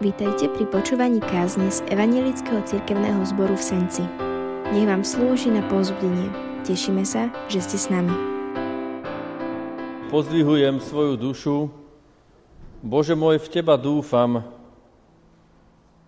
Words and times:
Vítajte 0.00 0.48
pri 0.48 0.64
počúvaní 0.64 1.20
kázne 1.20 1.68
z 1.68 1.84
Evangelického 1.92 2.64
cirkevného 2.64 3.20
zboru 3.28 3.52
v 3.52 3.60
Senci. 3.60 4.00
Nech 4.72 4.88
vám 4.88 5.04
slúži 5.04 5.52
na 5.52 5.60
pozbudenie. 5.68 6.32
Tešíme 6.64 7.04
sa, 7.04 7.28
že 7.52 7.60
ste 7.60 7.76
s 7.76 7.92
nami. 7.92 8.08
Pozdvihujem 10.08 10.80
svoju 10.80 11.20
dušu. 11.20 11.56
Bože 12.80 13.12
môj, 13.12 13.44
v 13.44 13.52
Teba 13.52 13.76
dúfam. 13.76 14.40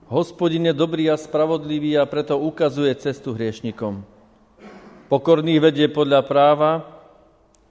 Hospodin 0.09 0.73
je 0.73 0.73
dobrý 0.73 1.13
a 1.13 1.21
spravodlivý 1.21 2.01
a 2.01 2.09
preto 2.09 2.41
ukazuje 2.41 2.97
cestu 2.97 3.37
hriešnikom. 3.37 4.09
Pokorných 5.13 5.61
vedie 5.61 5.93
podľa 5.93 6.25
práva, 6.25 6.81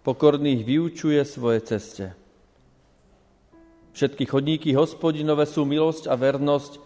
pokorných 0.06 0.70
vyučuje 0.70 1.18
svoje 1.26 1.66
ceste. 1.66 2.21
Všetky 3.92 4.24
chodníky 4.24 4.72
hospodinové 4.72 5.44
sú 5.44 5.68
milosť 5.68 6.08
a 6.08 6.16
vernosť 6.16 6.80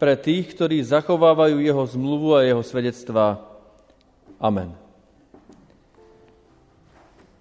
pre 0.00 0.16
tých, 0.16 0.56
ktorí 0.56 0.80
zachovávajú 0.80 1.60
jeho 1.60 1.84
zmluvu 1.84 2.32
a 2.32 2.48
jeho 2.48 2.64
svedectvá. 2.64 3.44
Amen. 4.40 4.72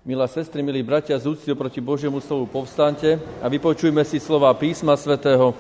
Milá 0.04 0.28
sestry, 0.28 0.60
milí 0.60 0.84
bratia, 0.84 1.16
z 1.16 1.32
úcty 1.32 1.56
proti 1.56 1.80
Božiemu 1.80 2.20
slovu 2.20 2.50
povstante 2.52 3.16
a 3.40 3.48
vypočujme 3.48 4.04
si 4.04 4.20
slova 4.20 4.52
písma 4.52 5.00
svätého, 5.00 5.56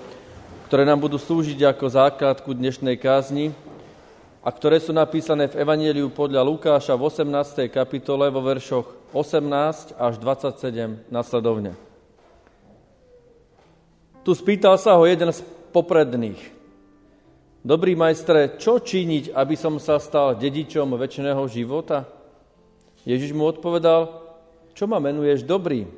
ktoré 0.68 0.84
nám 0.84 1.00
budú 1.00 1.16
slúžiť 1.16 1.64
ako 1.64 1.86
základku 1.88 2.52
dnešnej 2.52 3.00
kázni 3.00 3.56
a 4.44 4.50
ktoré 4.52 4.84
sú 4.84 4.92
napísané 4.92 5.48
v 5.48 5.64
Evangeliu 5.64 6.12
podľa 6.12 6.44
Lukáša 6.44 6.96
v 7.00 7.08
18. 7.08 7.72
kapitole 7.72 8.28
vo 8.28 8.44
veršoch 8.44 8.88
18 9.16 9.96
až 9.96 10.14
27 10.20 11.08
nasledovne. 11.08 11.89
Tu 14.30 14.38
spýtal 14.38 14.78
sa 14.78 14.94
ho 14.94 15.10
jeden 15.10 15.34
z 15.34 15.42
popredných. 15.74 16.38
Dobrý 17.66 17.98
majstre, 17.98 18.62
čo 18.62 18.78
činiť, 18.78 19.34
aby 19.34 19.58
som 19.58 19.82
sa 19.82 19.98
stal 19.98 20.38
dedičom 20.38 20.86
väčšného 20.94 21.42
života? 21.50 22.06
Ježiš 23.10 23.34
mu 23.34 23.50
odpovedal, 23.50 24.22
čo 24.78 24.86
ma 24.86 25.02
menuješ 25.02 25.42
dobrý? 25.50 25.90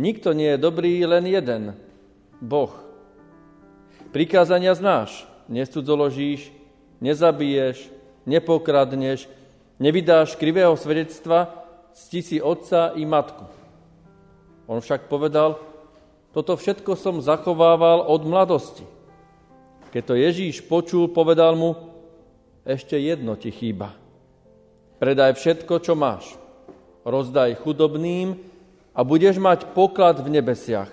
Nikto 0.00 0.32
nie 0.32 0.56
je 0.56 0.64
dobrý, 0.64 0.96
len 1.04 1.28
jeden, 1.28 1.76
Boh. 2.40 2.72
Prikázania 4.16 4.72
znáš, 4.72 5.28
nestudzoložíš, 5.52 6.48
nezabiješ, 7.04 7.84
nepokradneš, 8.24 9.28
nevydáš 9.76 10.40
krivého 10.40 10.72
svedectva, 10.72 11.52
cti 11.92 12.24
si 12.24 12.36
otca 12.40 12.96
i 12.96 13.04
matku. 13.04 13.44
On 14.64 14.80
však 14.80 15.12
povedal, 15.12 15.75
toto 16.36 16.52
všetko 16.52 17.00
som 17.00 17.24
zachovával 17.24 18.04
od 18.12 18.20
mladosti. 18.28 18.84
Keď 19.88 20.02
to 20.04 20.14
Ježíš 20.20 20.60
počul, 20.68 21.08
povedal 21.08 21.56
mu, 21.56 21.96
ešte 22.68 23.00
jedno 23.00 23.40
ti 23.40 23.48
chýba. 23.48 23.96
Predaj 25.00 25.32
všetko, 25.40 25.80
čo 25.80 25.96
máš. 25.96 26.36
Rozdaj 27.08 27.56
chudobným 27.64 28.36
a 28.92 29.00
budeš 29.00 29.40
mať 29.40 29.72
poklad 29.72 30.20
v 30.20 30.36
nebesiach. 30.36 30.92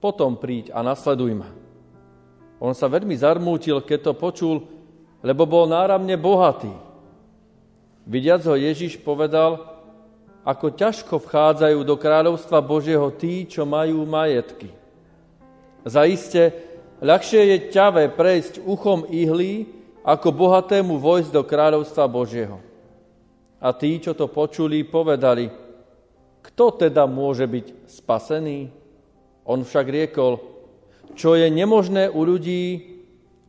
Potom 0.00 0.40
príď 0.40 0.72
a 0.72 0.80
nasleduj 0.80 1.36
ma. 1.36 1.52
On 2.56 2.72
sa 2.72 2.88
veľmi 2.88 3.12
zarmútil, 3.12 3.76
keď 3.84 4.08
to 4.08 4.12
počul, 4.16 4.64
lebo 5.20 5.44
bol 5.44 5.68
náramne 5.68 6.16
bohatý. 6.16 6.72
Vidiac 8.08 8.40
ho 8.48 8.56
Ježiš 8.56 9.04
povedal, 9.04 9.71
ako 10.42 10.74
ťažko 10.74 11.22
vchádzajú 11.22 11.78
do 11.86 11.94
kráľovstva 11.94 12.58
Božieho 12.58 13.08
tí, 13.14 13.46
čo 13.46 13.62
majú 13.62 14.02
majetky. 14.02 14.74
Zaiste, 15.86 16.50
ľahšie 16.98 17.42
je 17.46 17.58
ťavé 17.70 18.10
prejsť 18.10 18.62
uchom 18.62 19.06
ihlí, 19.06 19.66
ako 20.02 20.34
bohatému 20.34 20.98
vojsť 20.98 21.30
do 21.30 21.42
kráľovstva 21.46 22.10
Božieho. 22.10 22.58
A 23.62 23.70
tí, 23.70 24.02
čo 24.02 24.18
to 24.18 24.26
počuli, 24.26 24.82
povedali, 24.82 25.46
kto 26.42 26.74
teda 26.74 27.06
môže 27.06 27.46
byť 27.46 27.86
spasený? 27.86 28.66
On 29.46 29.62
však 29.62 29.86
riekol, 29.86 30.42
čo 31.14 31.38
je 31.38 31.46
nemožné 31.46 32.10
u 32.10 32.26
ľudí, 32.26 32.82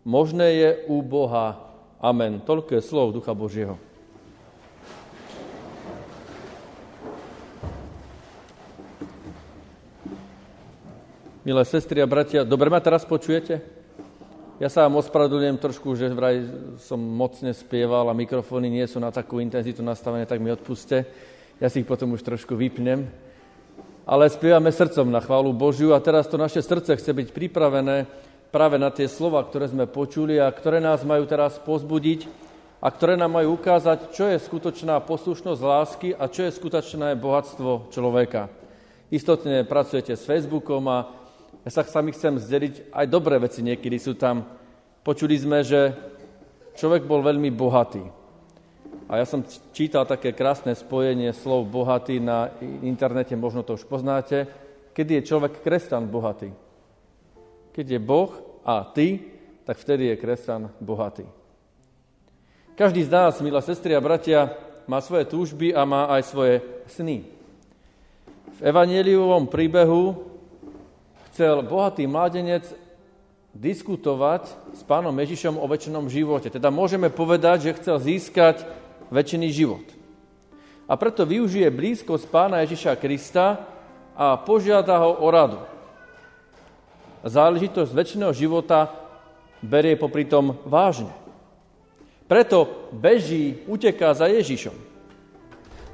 možné 0.06 0.48
je 0.62 0.70
u 0.94 1.02
Boha. 1.02 1.58
Amen. 1.98 2.38
Toľko 2.46 2.78
je 2.78 2.82
slov 2.86 3.18
Ducha 3.18 3.34
Božieho. 3.34 3.82
Milé 11.44 11.60
sestry 11.68 12.00
a 12.00 12.08
bratia, 12.08 12.48
dobre 12.48 12.72
ma 12.72 12.80
teraz 12.80 13.04
počujete? 13.04 13.60
Ja 14.64 14.72
sa 14.72 14.88
vám 14.88 15.04
ospravedlňujem 15.04 15.60
trošku, 15.60 15.92
že 15.92 16.08
vraj 16.08 16.40
som 16.80 16.96
mocne 16.96 17.52
spieval 17.52 18.08
a 18.08 18.16
mikrofóny 18.16 18.72
nie 18.72 18.88
sú 18.88 19.04
na 19.04 19.12
takú 19.12 19.44
intenzitu 19.44 19.84
nastavené, 19.84 20.24
tak 20.24 20.40
mi 20.40 20.56
odpuste. 20.56 21.04
Ja 21.60 21.68
si 21.68 21.84
ich 21.84 21.90
potom 21.92 22.16
už 22.16 22.24
trošku 22.24 22.56
vypnem. 22.56 23.12
Ale 24.08 24.32
spievame 24.32 24.72
srdcom 24.72 25.12
na 25.12 25.20
chválu 25.20 25.52
Božiu 25.52 25.92
a 25.92 26.00
teraz 26.00 26.32
to 26.32 26.40
naše 26.40 26.64
srdce 26.64 26.96
chce 26.96 27.12
byť 27.12 27.36
pripravené 27.36 28.08
práve 28.48 28.80
na 28.80 28.88
tie 28.88 29.12
slova, 29.12 29.44
ktoré 29.44 29.68
sme 29.68 29.84
počuli 29.84 30.40
a 30.40 30.48
ktoré 30.48 30.80
nás 30.80 31.04
majú 31.04 31.28
teraz 31.28 31.60
pozbudiť 31.60 32.24
a 32.80 32.88
ktoré 32.88 33.20
nám 33.20 33.36
majú 33.36 33.60
ukázať, 33.60 34.16
čo 34.16 34.32
je 34.32 34.40
skutočná 34.40 34.96
poslušnosť 35.04 35.60
lásky 35.60 36.16
a 36.16 36.24
čo 36.32 36.48
je 36.48 36.56
skutočné 36.56 37.20
bohatstvo 37.20 37.92
človeka. 37.92 38.48
Istotne 39.12 39.68
pracujete 39.68 40.16
s 40.16 40.24
Facebookom 40.24 40.88
a 40.88 41.23
ja 41.64 41.70
sa 41.72 41.88
sami 41.88 42.12
chcem 42.12 42.36
zdeliť, 42.36 42.92
aj 42.92 43.06
dobré 43.08 43.40
veci 43.40 43.64
niekedy 43.64 43.96
sú 43.96 44.20
tam. 44.20 44.44
Počuli 45.00 45.40
sme, 45.40 45.64
že 45.64 45.96
človek 46.76 47.08
bol 47.08 47.24
veľmi 47.24 47.48
bohatý. 47.56 48.04
A 49.08 49.20
ja 49.20 49.26
som 49.28 49.48
čítal 49.72 50.04
také 50.04 50.36
krásne 50.36 50.76
spojenie 50.76 51.32
slov 51.32 51.72
bohatý 51.72 52.20
na 52.20 52.52
internete, 52.84 53.36
možno 53.40 53.64
to 53.64 53.80
už 53.80 53.88
poznáte. 53.88 54.48
Kedy 54.92 55.24
je 55.24 55.28
človek 55.28 55.64
kresťan 55.64 56.08
bohatý? 56.08 56.52
Keď 57.72 57.86
je 57.96 58.00
Boh 58.00 58.32
a 58.68 58.84
ty, 58.92 59.24
tak 59.64 59.80
vtedy 59.80 60.12
je 60.12 60.20
kresťan 60.20 60.68
bohatý. 60.84 61.24
Každý 62.76 63.08
z 63.08 63.10
nás, 63.12 63.40
milá 63.40 63.64
sestry 63.64 63.96
a 63.96 64.04
bratia, 64.04 64.52
má 64.84 65.00
svoje 65.00 65.32
túžby 65.32 65.72
a 65.72 65.88
má 65.88 66.12
aj 66.12 66.28
svoje 66.28 66.56
sny. 66.92 67.24
V 68.54 68.60
evangeliovom 68.60 69.48
príbehu 69.48 70.33
chcel 71.34 71.66
bohatý 71.66 72.06
mladenec 72.06 72.62
diskutovať 73.58 74.54
s 74.78 74.86
pánom 74.86 75.18
Ježišom 75.18 75.58
o 75.58 75.66
väčšinom 75.66 76.06
živote. 76.06 76.54
Teda 76.54 76.70
môžeme 76.70 77.10
povedať, 77.10 77.70
že 77.70 77.78
chcel 77.82 77.98
získať 77.98 78.62
väčšiný 79.10 79.50
život. 79.50 79.82
A 80.86 80.94
preto 80.94 81.26
využije 81.26 81.74
blízkosť 81.74 82.30
pána 82.30 82.62
Ježiša 82.62 83.02
Krista 83.02 83.66
a 84.14 84.38
požiada 84.38 84.94
ho 85.02 85.26
o 85.26 85.28
radu. 85.34 85.58
Záležitosť 87.26 87.90
väčšiného 87.90 88.34
života 88.38 88.94
berie 89.66 89.98
popri 89.98 90.30
tom 90.30 90.62
vážne. 90.70 91.10
Preto 92.30 92.70
beží, 92.94 93.66
uteká 93.66 94.14
za 94.14 94.30
Ježišom. 94.30 94.78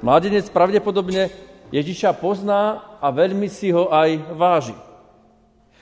Mladenec 0.04 0.52
pravdepodobne 0.52 1.32
Ježiša 1.72 2.12
pozná 2.12 2.92
a 3.00 3.08
veľmi 3.08 3.48
si 3.48 3.72
ho 3.72 3.88
aj 3.88 4.36
váži. 4.36 4.89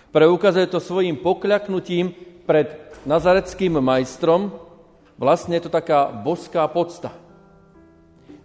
Preukazuje 0.09 0.67
to 0.73 0.81
svojim 0.81 1.21
pokľaknutím 1.21 2.17
pred 2.49 2.73
nazareckým 3.05 3.77
majstrom. 3.77 4.49
Vlastne 5.21 5.61
je 5.61 5.69
to 5.69 5.73
taká 5.73 6.09
boská 6.09 6.65
podsta. 6.71 7.13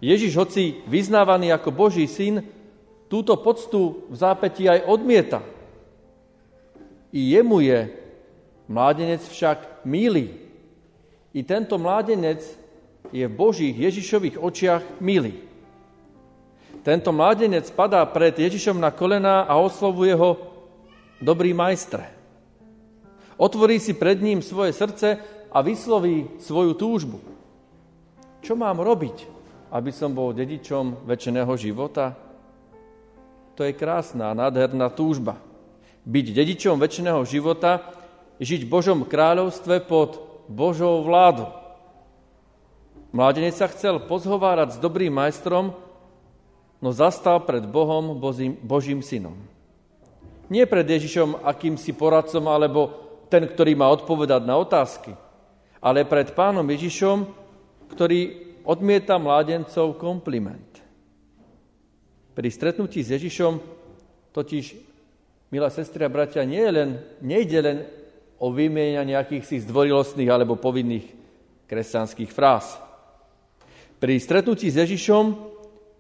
Ježiš, 0.03 0.35
hoci 0.35 0.84
vyznávaný 0.84 1.56
ako 1.56 1.72
Boží 1.72 2.03
syn, 2.12 2.44
túto 3.07 3.40
poctu 3.40 4.03
v 4.12 4.16
zápätí 4.19 4.68
aj 4.68 4.84
odmieta. 4.84 5.40
I 7.16 7.40
jemu 7.40 7.63
je 7.63 7.79
mládenec 8.68 9.23
však 9.23 9.85
milý. 9.87 10.35
I 11.32 11.46
tento 11.47 11.79
mládenec 11.79 12.43
je 13.16 13.23
v 13.23 13.32
Božích 13.32 13.72
Ježišových 13.72 14.35
očiach 14.41 14.84
milý. 14.99 15.40
Tento 16.84 17.16
mládenec 17.16 17.72
padá 17.72 18.03
pred 18.03 18.35
Ježišom 18.35 18.76
na 18.76 18.91
kolená 18.91 19.47
a 19.47 19.55
oslovuje 19.55 20.11
ho 20.11 20.53
dobrý 21.23 21.55
majstre. 21.55 22.11
Otvorí 23.40 23.79
si 23.79 23.96
pred 23.96 24.20
ním 24.20 24.43
svoje 24.43 24.75
srdce 24.75 25.17
a 25.49 25.58
vysloví 25.64 26.37
svoju 26.43 26.75
túžbu. 26.75 27.17
Čo 28.43 28.59
mám 28.59 28.84
robiť, 28.84 29.25
aby 29.72 29.90
som 29.90 30.11
bol 30.11 30.35
dedičom 30.35 31.08
väčšného 31.08 31.53
života? 31.55 32.14
To 33.55 33.64
je 33.64 33.72
krásna, 33.72 34.35
nádherná 34.35 34.91
túžba. 34.91 35.40
Byť 36.03 36.25
dedičom 36.35 36.75
väčšného 36.75 37.23
života, 37.23 37.79
žiť 38.43 38.67
v 38.67 38.72
Božom 38.73 38.99
kráľovstve 39.08 39.87
pod 39.87 40.20
Božou 40.52 40.99
vládu. 41.08 41.47
Mládenec 43.14 43.55
sa 43.55 43.70
chcel 43.72 44.03
pozhovárať 44.03 44.75
s 44.75 44.81
dobrým 44.81 45.14
majstrom, 45.14 45.72
no 46.81 46.90
zastal 46.91 47.40
pred 47.46 47.64
Bohom, 47.64 48.20
Božím 48.66 48.99
synom. 49.05 49.53
Nie 50.51 50.67
pred 50.67 50.84
Ježišom 50.84 51.43
akýmsi 51.43 51.95
poradcom 51.95 52.43
alebo 52.51 52.81
ten, 53.31 53.47
ktorý 53.47 53.73
má 53.73 53.87
odpovedať 53.90 54.43
na 54.43 54.59
otázky, 54.59 55.16
ale 55.79 56.03
pred 56.03 56.35
pánom 56.35 56.67
Ježišom, 56.67 57.25
ktorý 57.91 58.19
odmieta 58.67 59.19
mládencov 59.19 59.99
kompliment. 59.99 60.79
Pri 62.34 62.49
stretnutí 62.49 63.01
s 63.03 63.13
Ježišom 63.13 63.61
totiž, 64.34 64.73
milá 65.53 65.69
sestri 65.69 66.01
a 66.05 66.09
bratia, 66.09 66.41
nie 66.46 66.61
je 66.61 66.72
len, 66.73 66.89
nejde 67.22 67.59
len 67.61 67.78
o 68.41 68.49
vymienia 68.49 69.05
nejakých 69.05 69.46
si 69.46 69.57
zdvorilostných 69.61 70.29
alebo 70.29 70.57
povinných 70.57 71.05
kresťanských 71.69 72.31
fráz. 72.34 72.78
Pri 74.01 74.19
stretnutí 74.19 74.67
s 74.67 74.81
Ježišom 74.81 75.25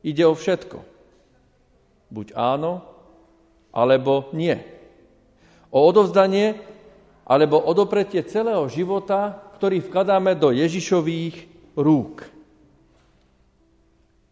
ide 0.03 0.27
o 0.27 0.35
všetko. 0.35 0.77
Buď 2.11 2.35
áno, 2.35 2.92
alebo 3.73 4.29
nie. 4.31 4.55
O 5.73 5.81
odovzdanie 5.89 6.61
alebo 7.25 7.57
odopretie 7.57 8.21
celého 8.23 8.69
života, 8.69 9.33
ktorý 9.57 9.81
vkladáme 9.81 10.37
do 10.37 10.53
Ježišových 10.53 11.49
rúk. 11.73 12.29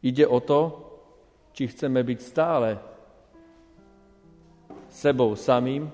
Ide 0.05 0.29
o 0.29 0.37
to, 0.37 0.61
či 1.57 1.67
chceme 1.67 2.05
byť 2.05 2.19
stále 2.21 2.69
sebou 4.91 5.33
samým, 5.33 5.87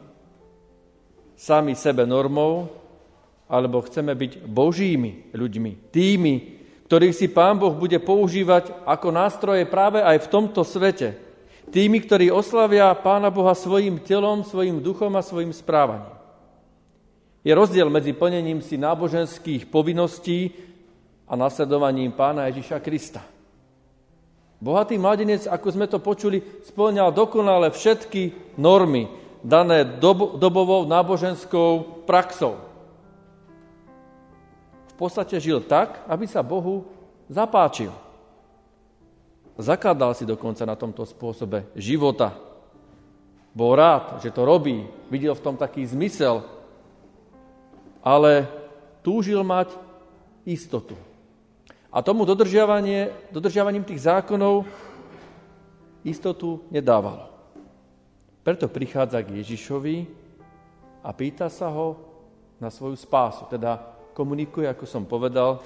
sami 1.37 1.77
sebe 1.77 2.03
normou, 2.03 2.65
alebo 3.47 3.79
chceme 3.85 4.11
byť 4.17 4.43
božími 4.43 5.31
ľuďmi, 5.31 5.71
tými, 5.93 6.35
ktorých 6.89 7.15
si 7.15 7.27
Pán 7.31 7.59
Boh 7.59 7.71
bude 7.75 7.99
používať 7.99 8.73
ako 8.83 9.07
nástroje 9.11 9.63
práve 9.67 10.03
aj 10.03 10.27
v 10.27 10.31
tomto 10.31 10.63
svete. 10.63 11.26
Tými, 11.67 11.99
ktorí 11.99 12.31
oslavia 12.31 12.95
Pána 12.95 13.27
Boha 13.27 13.51
svojim 13.51 13.99
telom, 13.99 14.43
svojim 14.43 14.79
duchom 14.79 15.11
a 15.15 15.21
svojim 15.21 15.51
správaním. 15.51 16.15
Je 17.43 17.51
rozdiel 17.55 17.87
medzi 17.87 18.11
plnením 18.11 18.63
si 18.63 18.75
náboženských 18.79 19.67
povinností 19.71 20.51
a 21.27 21.35
nasledovaním 21.35 22.11
Pána 22.15 22.47
Ježiša 22.51 22.79
Krista. 22.79 23.23
Bohatý 24.57 24.97
mladenec, 24.97 25.45
ako 25.45 25.67
sme 25.69 25.85
to 25.85 26.01
počuli, 26.01 26.41
splňal 26.65 27.13
dokonale 27.13 27.69
všetky 27.69 28.55
normy 28.57 29.05
dané 29.45 29.85
dob- 29.85 30.41
dobovou 30.41 30.89
náboženskou 30.89 32.03
praxou 32.09 32.67
podstate 34.97 35.37
žil 35.37 35.61
tak, 35.61 36.01
aby 36.09 36.25
sa 36.25 36.41
Bohu 36.41 36.89
zapáčil. 37.29 37.93
Zakladal 39.57 40.13
si 40.13 40.21
dokonca 40.21 40.61
na 40.69 40.77
tomto 40.77 41.01
spôsobe 41.01 41.65
života. 41.73 42.37
Bol 43.57 43.73
rád, 43.73 44.21
že 44.21 44.29
to 44.29 44.45
robí, 44.45 44.85
videl 45.09 45.33
v 45.33 45.41
tom 45.41 45.57
taký 45.57 45.81
zmysel, 45.81 46.45
ale 48.05 48.45
túžil 49.01 49.41
mať 49.41 49.73
istotu. 50.45 50.93
A 51.89 52.05
tomu 52.05 52.21
dodržiavanie, 52.21 53.09
dodržiavaním 53.33 53.81
tých 53.81 54.05
zákonov 54.05 54.69
istotu 56.05 56.61
nedávalo. 56.69 57.33
Preto 58.45 58.69
prichádza 58.69 59.25
k 59.25 59.41
Ježišovi 59.41 60.05
a 61.01 61.09
pýta 61.17 61.49
sa 61.49 61.73
ho 61.73 61.97
na 62.61 62.69
svoju 62.69 62.93
spásu, 62.93 63.49
teda 63.49 63.81
komunikuje, 64.13 64.69
ako 64.69 64.85
som 64.85 65.03
povedal, 65.03 65.59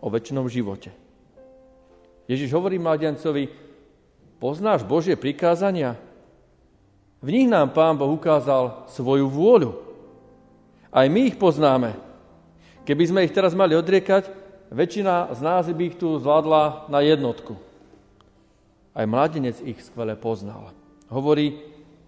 o 0.00 0.08
väčšnom 0.08 0.48
živote. 0.48 1.07
Ježiš 2.28 2.52
hovorí 2.52 2.76
mladencovi, 2.76 3.48
poznáš 4.36 4.84
Božie 4.84 5.16
prikázania? 5.16 5.96
V 7.24 7.28
nich 7.32 7.48
nám 7.48 7.72
Pán 7.72 7.96
Boh 7.96 8.12
ukázal 8.12 8.86
svoju 8.92 9.26
vôľu. 9.26 9.74
Aj 10.92 11.08
my 11.08 11.32
ich 11.32 11.40
poznáme. 11.40 11.96
Keby 12.84 13.04
sme 13.08 13.24
ich 13.24 13.34
teraz 13.34 13.56
mali 13.56 13.74
odriekať, 13.74 14.28
väčšina 14.68 15.32
z 15.34 15.40
nás 15.40 15.64
by 15.68 15.82
ich 15.88 15.96
tu 15.96 16.20
zvládla 16.20 16.86
na 16.92 17.00
jednotku. 17.00 17.56
Aj 18.92 19.08
mladenec 19.08 19.58
ich 19.64 19.80
skvele 19.80 20.14
poznal. 20.14 20.72
Hovorí, 21.08 21.58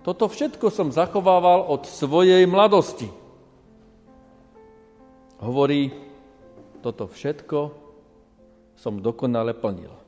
toto 0.04 0.28
všetko 0.28 0.68
som 0.72 0.92
zachovával 0.92 1.68
od 1.68 1.84
svojej 1.88 2.44
mladosti. 2.48 3.08
Hovorí, 5.40 5.92
toto 6.80 7.08
všetko 7.08 7.58
som 8.76 9.00
dokonale 9.04 9.52
plnil. 9.52 9.99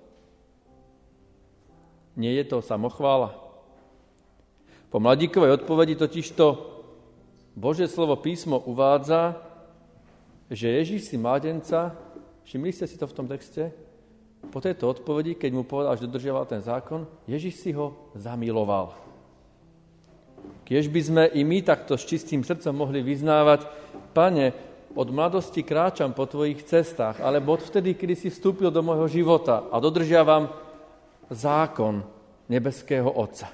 Nie 2.16 2.36
je 2.40 2.44
to 2.44 2.60
samochvála? 2.60 3.32
Po 4.92 5.00
mladíkovej 5.00 5.56
odpovedi 5.56 5.96
totižto 5.96 6.72
Bože 7.56 7.88
slovo 7.88 8.16
písmo 8.20 8.60
uvádza, 8.60 9.40
že 10.52 10.68
Ježíš 10.68 11.08
si 11.08 11.16
mladenca, 11.16 11.96
všimli 12.44 12.72
ste 12.72 12.84
si 12.84 13.00
to 13.00 13.08
v 13.08 13.16
tom 13.16 13.24
texte, 13.28 13.72
po 14.52 14.60
tejto 14.60 14.88
odpovedi, 14.88 15.38
keď 15.38 15.50
mu 15.52 15.64
povedal, 15.64 15.96
že 15.96 16.04
dodržiaval 16.08 16.44
ten 16.44 16.60
zákon, 16.60 17.08
Ježíš 17.24 17.64
si 17.64 17.70
ho 17.72 18.10
zamiloval. 18.12 18.92
Kiež 20.68 20.88
by 20.92 21.00
sme 21.00 21.24
i 21.32 21.40
my 21.44 21.64
takto 21.64 21.94
s 21.96 22.08
čistým 22.08 22.44
srdcom 22.44 22.72
mohli 22.72 23.00
vyznávať, 23.00 23.68
pane, 24.12 24.52
od 24.92 25.08
mladosti 25.08 25.64
kráčam 25.64 26.12
po 26.12 26.28
tvojich 26.28 26.68
cestách, 26.68 27.24
alebo 27.24 27.56
od 27.56 27.64
vtedy, 27.64 27.96
kedy 27.96 28.12
si 28.12 28.28
vstúpil 28.28 28.68
do 28.68 28.84
môjho 28.84 29.08
života 29.08 29.64
a 29.72 29.80
dodržiavam 29.80 30.52
zákon 31.32 32.04
nebeského 32.46 33.08
Otca. 33.08 33.48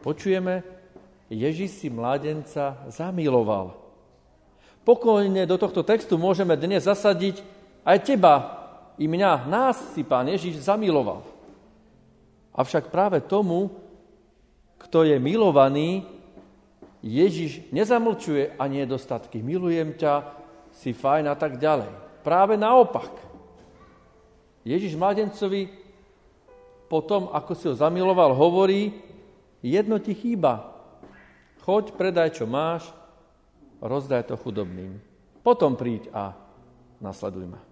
Počujeme, 0.00 0.62
Ježiš 1.28 1.82
si 1.82 1.88
mladenca 1.92 2.80
zamiloval. 2.88 3.76
Pokojne 4.86 5.44
do 5.44 5.60
tohto 5.60 5.84
textu 5.84 6.16
môžeme 6.16 6.56
dnes 6.56 6.88
zasadiť 6.88 7.44
aj 7.84 7.98
teba, 8.06 8.34
i 9.00 9.08
mňa, 9.08 9.48
nás 9.48 9.80
si 9.96 10.04
pán 10.04 10.28
Ježiš 10.28 10.60
zamiloval. 10.60 11.24
Avšak 12.52 12.92
práve 12.92 13.24
tomu, 13.24 13.72
kto 14.76 15.08
je 15.08 15.16
milovaný, 15.16 16.04
Ježiš 17.00 17.64
nezamlčuje 17.72 18.60
ani 18.60 18.84
nedostatky. 18.84 19.40
Milujem 19.40 19.96
ťa, 19.96 20.36
si 20.76 20.92
fajn 20.92 21.32
a 21.32 21.36
tak 21.36 21.56
ďalej. 21.56 21.88
Práve 22.20 22.60
naopak. 22.60 23.08
Ježiš 24.68 24.92
mladencovi 25.00 25.79
po 26.90 26.98
tom, 27.06 27.30
ako 27.30 27.52
si 27.54 27.70
ho 27.70 27.74
zamiloval, 27.78 28.34
hovorí, 28.34 28.98
jedno 29.62 30.02
ti 30.02 30.10
chýba. 30.10 30.74
Choď, 31.62 31.94
predaj, 31.94 32.42
čo 32.42 32.50
máš, 32.50 32.90
rozdaj 33.78 34.26
to 34.26 34.34
chudobným. 34.34 34.98
Potom 35.46 35.78
príď 35.78 36.10
a 36.10 36.34
nasleduj 36.98 37.46
ma. 37.46 37.62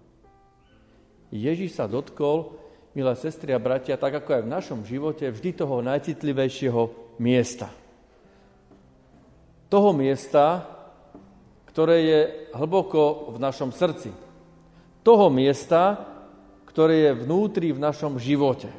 Ježiš 1.34 1.76
sa 1.76 1.90
dotkol, 1.90 2.54
milé 2.94 3.12
sestry 3.18 3.50
a 3.52 3.60
bratia, 3.60 3.98
tak 3.98 4.22
ako 4.22 4.38
aj 4.38 4.42
v 4.46 4.52
našom 4.54 4.80
živote, 4.86 5.26
vždy 5.26 5.50
toho 5.58 5.82
najcitlivejšieho 5.82 7.18
miesta– 7.18 7.68
toho 9.68 9.92
miesta, 9.92 10.64
ktoré 11.68 11.96
je 12.00 12.20
hlboko 12.56 13.32
v 13.32 13.38
našom 13.38 13.70
srdci. 13.70 14.10
Toho 15.04 15.28
miesta, 15.28 16.08
ktoré 16.64 17.08
je 17.08 17.20
vnútri 17.24 17.76
v 17.76 17.80
našom 17.80 18.16
živote. 18.16 18.72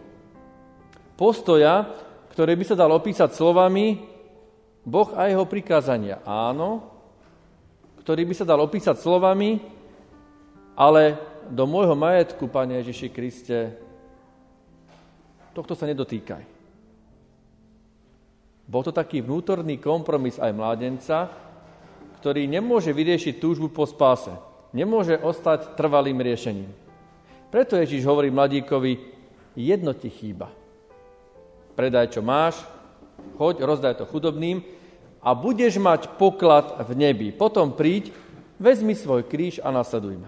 Postoja, 1.19 1.83
ktoré 2.31 2.55
by 2.55 2.63
sa 2.63 2.79
dal 2.79 2.95
opísať 2.95 3.35
slovami 3.35 3.99
Boh 4.87 5.11
a 5.19 5.27
jeho 5.27 5.43
prikázania. 5.43 6.23
Áno, 6.23 6.87
ktorý 7.99 8.23
by 8.23 8.33
sa 8.39 8.47
dal 8.47 8.63
opísať 8.63 9.03
slovami, 9.03 9.59
ale 10.79 11.19
do 11.51 11.67
môjho 11.67 11.91
majetku, 11.91 12.47
Pane 12.47 12.79
Ježiši 12.79 13.11
Kriste, 13.11 13.59
tohto 15.51 15.75
sa 15.75 15.83
nedotýkaj. 15.91 16.43
Bol 18.69 18.81
to 18.87 18.95
taký 18.95 19.19
vnútorný 19.19 19.75
kompromis 19.75 20.39
aj 20.39 20.55
mládenca, 20.55 21.27
ktorý 22.23 22.47
nemôže 22.47 22.95
vyriešiť 22.95 23.43
túžbu 23.43 23.67
po 23.75 23.83
spáse. 23.83 24.31
Nemôže 24.71 25.19
ostať 25.19 25.75
trvalým 25.75 26.23
riešením. 26.23 26.71
Preto 27.51 27.75
Ježíš 27.75 28.07
hovorí 28.07 28.31
mladíkovi, 28.31 28.93
jedno 29.57 29.91
ti 29.97 30.07
chýba. 30.07 30.58
Predaj, 31.79 32.11
čo 32.11 32.19
máš, 32.19 32.59
choď, 33.39 33.63
rozdaj 33.63 34.03
to 34.03 34.03
chudobným 34.03 34.59
a 35.23 35.31
budeš 35.31 35.79
mať 35.79 36.11
poklad 36.19 36.75
v 36.75 36.91
nebi. 36.91 37.31
Potom 37.31 37.71
príď, 37.71 38.11
vezmi 38.59 38.91
svoj 38.99 39.23
kríž 39.23 39.63
a 39.63 39.71
nasleduj 39.71 40.19
ma. 40.19 40.27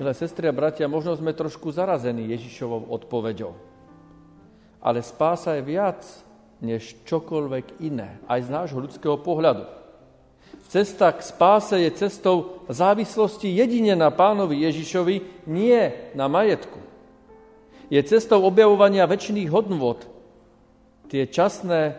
Milé 0.00 0.16
sestry 0.16 0.48
a 0.48 0.56
bratia, 0.56 0.88
možno 0.88 1.12
sme 1.12 1.36
trošku 1.36 1.68
zarazení 1.68 2.32
Ježišovou 2.32 2.88
odpoveďou. 2.96 3.52
Ale 4.80 5.04
spása 5.04 5.60
je 5.60 5.68
viac 5.68 6.00
než 6.64 6.96
čokoľvek 7.04 7.84
iné, 7.84 8.24
aj 8.24 8.48
z 8.48 8.48
nášho 8.48 8.80
ľudského 8.80 9.20
pohľadu. 9.20 9.68
Cesta 10.72 11.12
k 11.12 11.20
spáse 11.20 11.76
je 11.76 11.92
cestou 11.92 12.64
závislosti 12.72 13.52
jedine 13.52 13.92
na 13.92 14.08
pánovi 14.08 14.64
Ježišovi, 14.64 15.44
nie 15.44 15.92
na 16.16 16.24
majetku. 16.24 16.87
Je 17.88 18.00
cestou 18.04 18.44
objavovania 18.44 19.08
väčšiných 19.08 19.48
hodnôt. 19.48 20.04
Tie 21.08 21.24
časné 21.24 21.96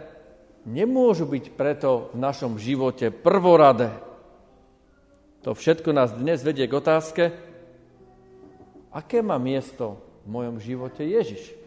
nemôžu 0.69 1.25
byť 1.25 1.45
preto 1.57 2.13
v 2.13 2.21
našom 2.21 2.61
živote 2.61 3.09
prvoradé. 3.09 3.89
To 5.41 5.57
všetko 5.57 5.89
nás 5.89 6.13
dnes 6.13 6.45
vedie 6.45 6.69
k 6.69 6.77
otázke, 6.77 7.23
aké 8.93 9.25
má 9.25 9.41
miesto 9.41 9.97
v 10.25 10.27
mojom 10.29 10.61
živote 10.61 11.01
Ježiš. 11.01 11.57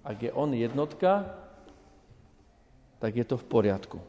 Ak 0.00 0.24
je 0.24 0.32
on 0.32 0.56
jednotka, 0.56 1.28
tak 3.04 3.12
je 3.20 3.26
to 3.28 3.36
v 3.36 3.44
poriadku. 3.44 4.00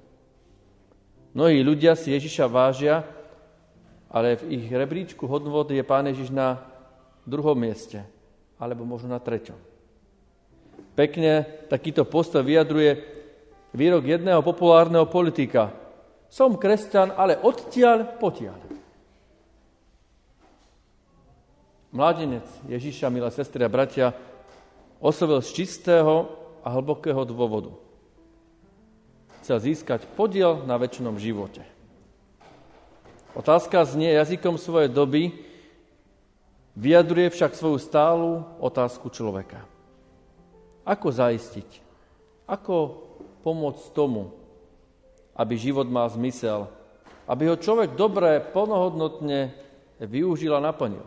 Mnohí 1.35 1.59
ľudia 1.59 1.99
si 1.99 2.15
Ježiša 2.15 2.47
vážia, 2.47 3.03
ale 4.07 4.39
v 4.39 4.55
ich 4.55 4.65
rebríčku 4.71 5.27
hodnot 5.27 5.67
je 5.69 5.83
Pán 5.83 6.07
Ježiš 6.07 6.31
na 6.31 6.63
druhom 7.29 7.55
mieste, 7.55 8.01
alebo 8.57 8.83
možno 8.83 9.13
na 9.13 9.21
treťom. 9.21 9.55
Pekne 10.98 11.45
takýto 11.69 12.03
postoj 12.03 12.43
vyjadruje 12.43 13.00
výrok 13.71 14.03
jedného 14.03 14.41
populárneho 14.41 15.05
politika. 15.07 15.71
Som 16.27 16.57
kresťan, 16.59 17.13
ale 17.15 17.39
odtiaľ 17.39 18.19
potiaľ. 18.19 18.59
Mladenec 21.89 22.45
Ježiša, 22.69 23.09
milé 23.09 23.29
sestry 23.33 23.65
a 23.65 23.69
bratia, 23.71 24.13
oslovil 25.01 25.41
z 25.41 25.63
čistého 25.63 26.29
a 26.62 26.69
hlbokého 26.69 27.25
dôvodu. 27.25 27.74
Chcel 29.41 29.74
získať 29.74 30.05
podiel 30.13 30.62
na 30.69 30.77
väčšnom 30.77 31.17
živote. 31.17 31.65
Otázka 33.33 33.88
znie 33.88 34.13
jazykom 34.13 34.62
svojej 34.62 34.91
doby, 34.91 35.33
vyjadruje 36.77 37.29
však 37.33 37.57
svoju 37.57 37.77
stálu 37.81 38.45
otázku 38.61 39.09
človeka. 39.09 39.63
Ako 40.85 41.13
zaistiť? 41.13 41.85
Ako 42.49 43.05
pomôcť 43.45 43.93
tomu, 43.93 44.33
aby 45.38 45.53
život 45.55 45.85
mal 45.85 46.09
zmysel, 46.09 46.67
aby 47.29 47.45
ho 47.45 47.55
človek 47.61 47.93
dobre, 47.93 48.41
plnohodnotne 48.41 49.53
využil 50.01 50.49
a 50.57 50.65
naplnil. 50.65 51.05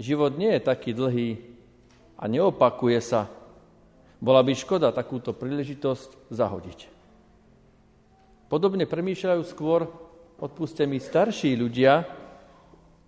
Život 0.00 0.38
nie 0.38 0.54
je 0.56 0.62
taký 0.62 0.94
dlhý 0.94 1.42
a 2.16 2.24
neopakuje 2.30 3.02
sa. 3.02 3.28
Bola 4.22 4.40
by 4.46 4.52
škoda 4.54 4.94
takúto 4.94 5.34
príležitosť 5.34 6.30
zahodiť. 6.32 6.88
Podobne 8.46 8.86
premýšľajú 8.86 9.42
skôr, 9.44 9.90
odpuste 10.38 10.86
mi, 10.86 11.02
starší 11.02 11.58
ľudia, 11.58 12.06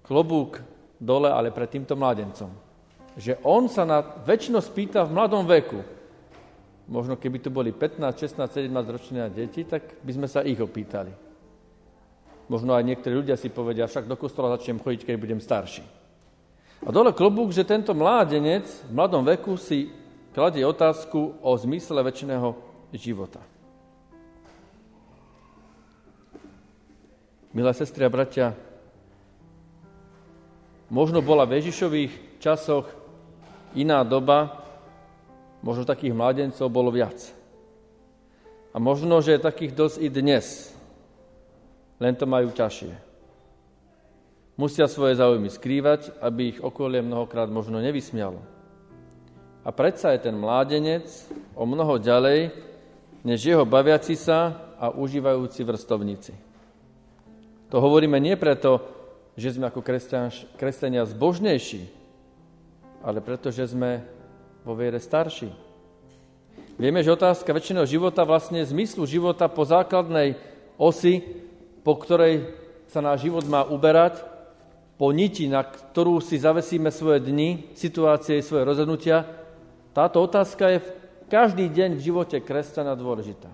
klobúk 0.02 0.60
dole, 1.02 1.26
ale 1.26 1.50
pred 1.50 1.66
týmto 1.66 1.98
mladencom 1.98 2.72
že 3.16 3.36
on 3.44 3.68
sa 3.68 3.84
na 3.84 4.00
väčšinosť 4.00 4.68
pýta 4.72 5.00
v 5.04 5.12
mladom 5.12 5.44
veku. 5.44 5.80
Možno 6.88 7.16
keby 7.16 7.38
tu 7.40 7.48
boli 7.52 7.72
15, 7.72 8.00
16, 8.00 8.68
17 8.68 8.72
ročné 8.72 9.28
deti, 9.32 9.64
tak 9.64 10.00
by 10.00 10.12
sme 10.12 10.28
sa 10.28 10.44
ich 10.44 10.58
opýtali. 10.60 11.12
Možno 12.50 12.76
aj 12.76 12.84
niektorí 12.84 13.16
ľudia 13.16 13.38
si 13.38 13.48
povedia, 13.48 13.88
však 13.88 14.08
do 14.08 14.16
kostola 14.18 14.56
začnem 14.56 14.82
chodiť, 14.82 15.08
keď 15.08 15.16
budem 15.16 15.40
starší. 15.40 15.84
A 16.82 16.90
dole 16.90 17.14
klobúk, 17.14 17.54
že 17.54 17.62
tento 17.62 17.94
mládenec 17.94 18.66
v 18.66 18.92
mladom 18.92 19.22
veku 19.22 19.54
si 19.54 19.88
kladie 20.34 20.66
otázku 20.66 21.38
o 21.38 21.50
zmysle 21.54 22.02
väčšného 22.02 22.48
života. 22.96 23.38
Milé 27.52 27.72
sestry 27.76 28.08
a 28.08 28.10
bratia, 28.10 28.56
možno 30.92 31.24
bola 31.24 31.48
v 31.48 31.56
Ježišových 31.56 32.36
časoch 32.36 32.84
iná 33.72 34.04
doba, 34.04 34.60
možno 35.64 35.88
takých 35.88 36.12
mladencov 36.12 36.68
bolo 36.68 36.92
viac. 36.92 37.16
A 38.72 38.76
možno, 38.76 39.24
že 39.24 39.40
takých 39.40 39.72
dosť 39.72 39.96
i 40.04 40.08
dnes, 40.12 40.68
len 41.96 42.12
to 42.12 42.28
majú 42.28 42.52
ťažšie. 42.52 42.92
Musia 44.60 44.84
svoje 44.84 45.16
záujmy 45.16 45.48
skrývať, 45.48 46.12
aby 46.20 46.52
ich 46.52 46.58
okolie 46.60 47.00
mnohokrát 47.00 47.48
možno 47.48 47.80
nevysmialo. 47.80 48.36
A 49.64 49.72
predsa 49.72 50.12
je 50.12 50.28
ten 50.28 50.36
mládenec 50.36 51.08
o 51.56 51.64
mnoho 51.64 51.96
ďalej, 51.96 52.52
než 53.24 53.38
jeho 53.40 53.64
baviaci 53.64 54.12
sa 54.12 54.60
a 54.76 54.92
užívajúci 54.92 55.64
vrstovníci. 55.64 56.32
To 57.72 57.80
hovoríme 57.80 58.20
nie 58.20 58.36
preto, 58.36 59.01
že 59.36 59.56
sme 59.56 59.68
ako 59.68 59.80
kresťania 60.56 61.08
zbožnejší, 61.08 61.88
ale 63.00 63.18
pretože 63.24 63.72
sme 63.72 64.04
vo 64.62 64.76
viere 64.76 65.00
starší. 65.00 65.50
Vieme, 66.76 67.04
že 67.04 67.12
otázka 67.12 67.52
väčšiného 67.52 67.84
života, 67.88 68.24
vlastne 68.24 68.64
zmyslu 68.64 69.04
života 69.04 69.48
po 69.48 69.64
základnej 69.64 70.36
osi, 70.80 71.20
po 71.84 71.96
ktorej 71.98 72.48
sa 72.88 73.00
náš 73.00 73.28
život 73.28 73.44
má 73.48 73.64
uberať, 73.64 74.20
po 75.00 75.10
niti, 75.10 75.50
na 75.50 75.66
ktorú 75.66 76.22
si 76.22 76.38
zavesíme 76.38 76.92
svoje 76.94 77.24
dni, 77.26 77.74
situácie 77.74 78.38
i 78.38 78.46
svoje 78.46 78.62
rozhodnutia, 78.62 79.26
táto 79.90 80.22
otázka 80.22 80.78
je 80.78 80.78
každý 81.26 81.66
deň 81.68 81.98
v 81.98 82.04
živote 82.04 82.36
kresťana 82.38 82.94
dôležitá. 82.94 83.50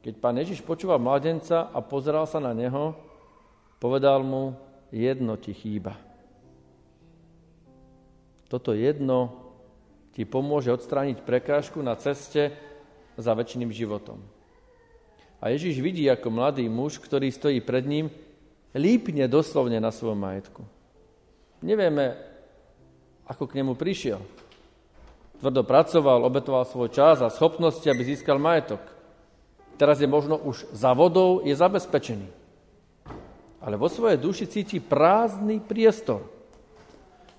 Keď 0.00 0.14
pán 0.16 0.38
Ježiš 0.40 0.64
počúval 0.64 0.96
mladenca 1.02 1.68
a 1.72 1.78
pozeral 1.84 2.24
sa 2.24 2.40
na 2.40 2.56
neho, 2.56 2.96
povedal 3.80 4.20
mu, 4.20 4.54
jedno 4.92 5.40
ti 5.40 5.56
chýba. 5.56 5.96
Toto 8.46 8.76
jedno 8.76 9.32
ti 10.12 10.28
pomôže 10.28 10.68
odstrániť 10.74 11.24
prekážku 11.24 11.80
na 11.80 11.96
ceste 11.96 12.52
za 13.16 13.32
väčšiným 13.32 13.72
životom. 13.72 14.20
A 15.40 15.48
Ježiš 15.54 15.80
vidí, 15.80 16.04
ako 16.04 16.28
mladý 16.28 16.68
muž, 16.68 17.00
ktorý 17.00 17.32
stojí 17.32 17.64
pred 17.64 17.88
ním, 17.88 18.12
lípne 18.76 19.24
doslovne 19.24 19.80
na 19.80 19.88
svojom 19.88 20.20
majetku. 20.20 20.60
Nevieme, 21.64 22.18
ako 23.24 23.48
k 23.48 23.56
nemu 23.62 23.72
prišiel. 23.78 24.20
Tvrdo 25.40 25.64
pracoval, 25.64 26.26
obetoval 26.28 26.68
svoj 26.68 26.92
čas 26.92 27.24
a 27.24 27.32
schopnosti, 27.32 27.86
aby 27.88 28.04
získal 28.04 28.36
majetok. 28.36 28.82
Teraz 29.80 29.96
je 30.02 30.10
možno 30.10 30.36
už 30.36 30.68
za 30.76 30.92
vodou, 30.92 31.40
je 31.40 31.56
zabezpečený. 31.56 32.39
Ale 33.60 33.76
vo 33.76 33.88
svojej 33.92 34.16
duši 34.16 34.48
cíti 34.48 34.80
prázdny 34.80 35.60
priestor– 35.60 36.24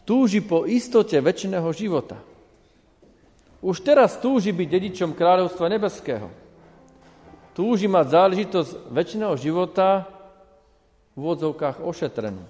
túži 0.06 0.42
po 0.42 0.66
istote 0.66 1.16
väčšného 1.22 1.70
života. 1.72 2.20
Už 3.62 3.80
teraz 3.86 4.18
túži 4.18 4.50
byť 4.50 4.68
dedičom 4.68 5.12
kráľovstva 5.14 5.70
nebeského. 5.70 6.28
Túži 7.54 7.86
mať 7.86 8.12
záležitosť 8.12 8.72
väčšného 8.90 9.36
života 9.38 10.10
v 11.14 11.18
úvodzovkách 11.22 11.80
ošetrenú. 11.80 12.42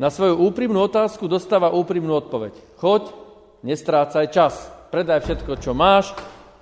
Na 0.00 0.10
svoju 0.10 0.36
úprimnú 0.42 0.82
otázku 0.82 1.30
dostáva 1.30 1.70
úprimnú 1.70 2.18
odpoveď. 2.18 2.58
Choď, 2.76 3.14
nestrácaj 3.62 4.26
čas, 4.34 4.54
predaj 4.90 5.22
všetko, 5.22 5.62
čo 5.62 5.72
máš 5.76 6.10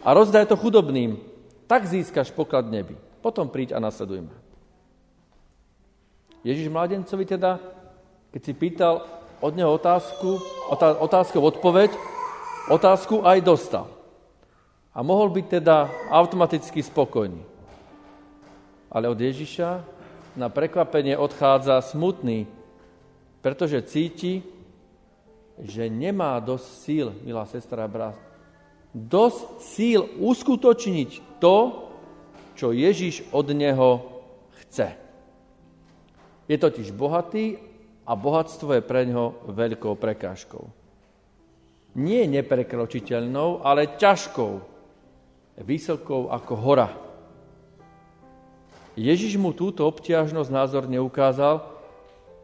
a 0.05 0.12
rozdaj 0.12 0.47
to 0.47 0.61
chudobným. 0.61 1.17
Tak 1.64 1.88
získaš 1.88 2.35
poklad 2.37 2.69
nebi. 2.69 2.99
Potom 3.25 3.49
príď 3.49 3.75
a 3.75 3.83
nasleduj 3.83 4.29
ma. 4.29 4.35
Ježiš 6.40 6.73
mladencovi 6.73 7.25
teda, 7.28 7.61
keď 8.32 8.40
si 8.40 8.52
pýtal, 8.56 9.04
od 9.40 9.56
neho 9.56 9.73
otázku, 9.73 10.37
otázku 11.00 11.40
odpoveď, 11.40 11.90
otázku 12.68 13.25
aj 13.25 13.38
dostal. 13.40 13.88
A 14.92 15.00
mohol 15.00 15.32
byť 15.32 15.47
teda 15.61 15.88
automaticky 16.12 16.85
spokojný. 16.85 17.40
Ale 18.92 19.09
od 19.09 19.16
Ježiša 19.16 19.80
na 20.37 20.52
prekvapenie 20.52 21.16
odchádza 21.16 21.80
smutný, 21.80 22.44
pretože 23.40 23.87
cíti, 23.88 24.44
že 25.61 25.88
nemá 25.88 26.37
dosť 26.40 26.68
síl, 26.85 27.06
milá 27.25 27.49
sestra 27.49 27.85
a 27.85 27.92
brat, 27.92 28.16
dosť 28.92 29.40
síl 29.62 30.00
uskutočniť 30.20 31.40
to, 31.40 31.88
čo 32.59 32.76
Ježiš 32.76 33.25
od 33.32 33.47
neho 33.56 34.04
chce. 34.64 35.10
Je 36.50 36.59
totiž 36.59 36.90
bohatý 36.90 37.62
a 38.02 38.19
bohatstvo 38.19 38.75
je 38.75 38.83
pre 38.83 39.07
ňo 39.07 39.47
veľkou 39.54 39.95
prekážkou. 39.95 40.66
Nie 41.95 42.26
neprekročiteľnou, 42.26 43.62
ale 43.62 43.95
ťažkou, 43.95 44.59
vysokou 45.62 46.26
ako 46.26 46.52
hora. 46.59 46.90
Ježiš 48.99 49.38
mu 49.38 49.54
túto 49.54 49.87
obťažnosť 49.87 50.50
názorne 50.50 50.99
ukázal, 50.99 51.62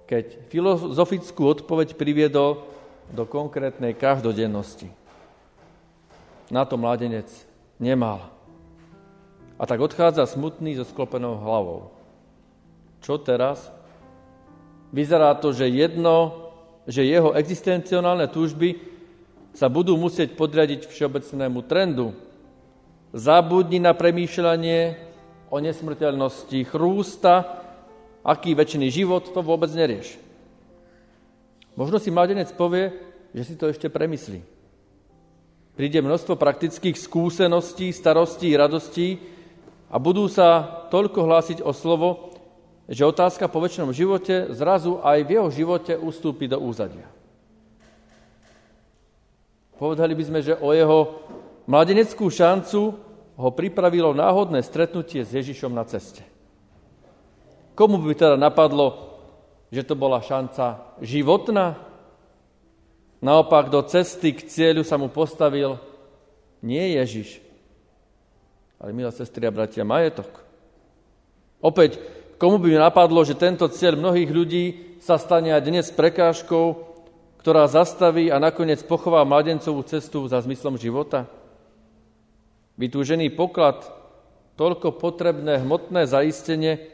keď 0.06 0.38
filozofickú 0.54 1.42
odpoveď 1.50 1.98
priviedol 1.98 2.62
do 3.10 3.26
konkrétnej 3.26 3.98
každodennosti. 3.98 4.86
Na 6.46 6.62
to 6.62 6.78
mladenec 6.78 7.26
nemal. 7.82 8.22
A 9.58 9.66
tak 9.66 9.82
odchádza 9.82 10.30
smutný 10.30 10.78
so 10.78 10.86
sklopenou 10.86 11.42
hlavou. 11.42 11.90
Čo 13.02 13.18
teraz? 13.18 13.75
Vyzerá 14.96 15.36
to, 15.36 15.52
že 15.52 15.68
jedno, 15.68 16.48
že 16.88 17.04
jeho 17.04 17.36
existencionálne 17.36 18.32
túžby 18.32 18.80
sa 19.52 19.68
budú 19.68 19.92
musieť 20.00 20.32
podriadiť 20.32 20.88
všeobecnému 20.88 21.60
trendu. 21.68 22.16
Zabudni 23.12 23.76
na 23.76 23.92
premýšľanie 23.92 24.96
o 25.52 25.60
nesmrteľnosti 25.60 26.64
chrústa, 26.72 27.60
aký 28.24 28.56
väčšiný 28.56 28.88
život, 28.88 29.28
to 29.28 29.44
vôbec 29.44 29.68
nerieš. 29.76 30.16
Možno 31.76 32.00
si 32.00 32.08
mladenec 32.08 32.48
povie, 32.56 32.88
že 33.36 33.52
si 33.52 33.54
to 33.60 33.68
ešte 33.68 33.92
premyslí. 33.92 34.40
Príde 35.76 36.00
množstvo 36.00 36.40
praktických 36.40 36.96
skúseností, 36.96 37.92
starostí, 37.92 38.56
radostí 38.56 39.20
a 39.92 40.00
budú 40.00 40.24
sa 40.24 40.64
toľko 40.88 41.20
hlásiť 41.20 41.58
o 41.60 41.76
slovo, 41.76 42.25
že 42.86 43.02
otázka 43.02 43.50
po 43.50 43.58
väčšnom 43.58 43.90
živote 43.90 44.54
zrazu 44.54 45.02
aj 45.02 45.18
v 45.26 45.32
jeho 45.38 45.48
živote 45.50 45.92
ustúpi 45.98 46.46
do 46.46 46.62
úzadia. 46.62 47.10
Povedali 49.76 50.16
by 50.16 50.24
sme, 50.24 50.40
že 50.40 50.56
o 50.56 50.70
jeho 50.72 51.20
mladeneckú 51.68 52.30
šancu 52.30 52.96
ho 53.36 53.48
pripravilo 53.52 54.16
náhodné 54.16 54.64
stretnutie 54.64 55.20
s 55.20 55.34
Ježišom 55.34 55.74
na 55.74 55.84
ceste. 55.84 56.24
Komu 57.76 58.00
by 58.00 58.16
teda 58.16 58.36
napadlo, 58.40 59.18
že 59.68 59.84
to 59.84 59.92
bola 59.92 60.24
šanca 60.24 60.96
životná? 61.04 61.76
Naopak 63.20 63.68
do 63.68 63.84
cesty 63.84 64.32
k 64.32 64.48
cieľu 64.48 64.80
sa 64.80 64.96
mu 64.96 65.12
postavil 65.12 65.76
nie 66.64 66.96
Ježiš, 66.96 67.44
ale 68.80 68.96
milá 68.96 69.12
sestry 69.12 69.44
a 69.44 69.52
bratia, 69.52 69.84
majetok. 69.84 70.28
Opäť, 71.60 72.00
komu 72.36 72.60
by 72.60 72.76
napadlo, 72.76 73.24
že 73.24 73.36
tento 73.36 73.68
cieľ 73.68 73.96
mnohých 73.96 74.30
ľudí 74.30 74.64
sa 75.00 75.16
stane 75.20 75.52
aj 75.52 75.62
dnes 75.64 75.86
prekážkou, 75.92 76.84
ktorá 77.40 77.68
zastaví 77.70 78.28
a 78.28 78.42
nakoniec 78.42 78.82
pochová 78.82 79.22
mladencovú 79.22 79.84
cestu 79.86 80.26
za 80.26 80.42
zmyslom 80.42 80.76
života? 80.76 81.30
Vytúžený 82.76 83.32
poklad, 83.32 83.86
toľko 84.58 85.00
potrebné 85.00 85.62
hmotné 85.62 86.04
zaistenie, 86.10 86.92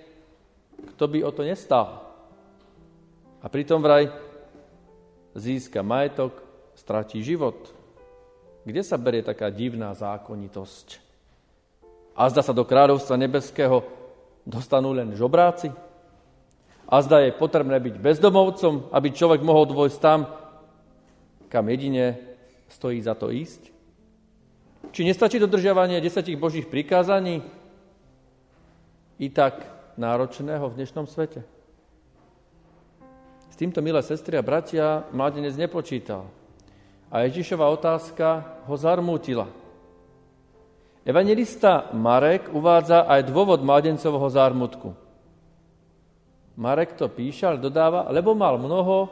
kto 0.94 1.04
by 1.08 1.18
o 1.26 1.30
to 1.34 1.42
nestal. 1.46 2.04
A 3.42 3.50
pritom 3.50 3.82
vraj 3.82 4.11
získa 5.34 5.82
majetok, 5.82 6.37
stratí 6.78 7.25
život. 7.25 7.58
Kde 8.62 8.82
sa 8.87 8.94
berie 8.94 9.26
taká 9.26 9.50
divná 9.50 9.90
zákonitosť? 9.96 11.02
A 12.14 12.28
zda 12.30 12.44
sa 12.44 12.54
do 12.54 12.62
kráľovstva 12.62 13.18
nebeského 13.18 13.82
dostanú 14.46 14.92
len 14.92 15.14
žobráci? 15.14 15.70
A 16.92 17.00
zda 17.00 17.25
je 17.25 17.32
potrebné 17.32 17.80
byť 17.80 17.96
bezdomovcom, 17.96 18.92
aby 18.92 19.08
človek 19.16 19.40
mohol 19.40 19.64
dôjsť 19.64 19.99
tam, 20.02 20.28
kam 21.49 21.64
jedine 21.68 22.20
stojí 22.68 23.00
za 23.00 23.16
to 23.16 23.32
ísť? 23.32 23.72
Či 24.92 25.08
nestačí 25.08 25.40
dodržiavanie 25.40 26.02
desatich 26.04 26.37
božích 26.37 26.68
prikázaní? 26.68 27.40
I 29.16 29.26
tak 29.30 29.64
náročného 29.96 30.68
v 30.68 30.76
dnešnom 30.76 31.06
svete? 31.08 31.46
S 33.49 33.56
týmto, 33.56 33.84
milé 33.84 34.00
sestry 34.04 34.37
a 34.37 34.44
bratia, 34.44 35.04
mladenec 35.12 35.56
nepočítal. 35.56 36.28
A 37.12 37.28
Ježišova 37.28 37.68
otázka 37.68 38.58
ho 38.64 38.75
zarmútila. 38.76 39.62
Evangelista 41.02 41.90
Marek 41.90 42.54
uvádza 42.54 43.11
aj 43.11 43.26
dôvod 43.26 43.59
mladencovho 43.66 44.28
zármutku. 44.30 44.94
Marek 46.54 46.94
to 46.94 47.11
píše, 47.11 47.49
ale 47.49 47.59
dodáva, 47.59 48.06
lebo 48.14 48.38
mal 48.38 48.54
mnoho 48.54 49.11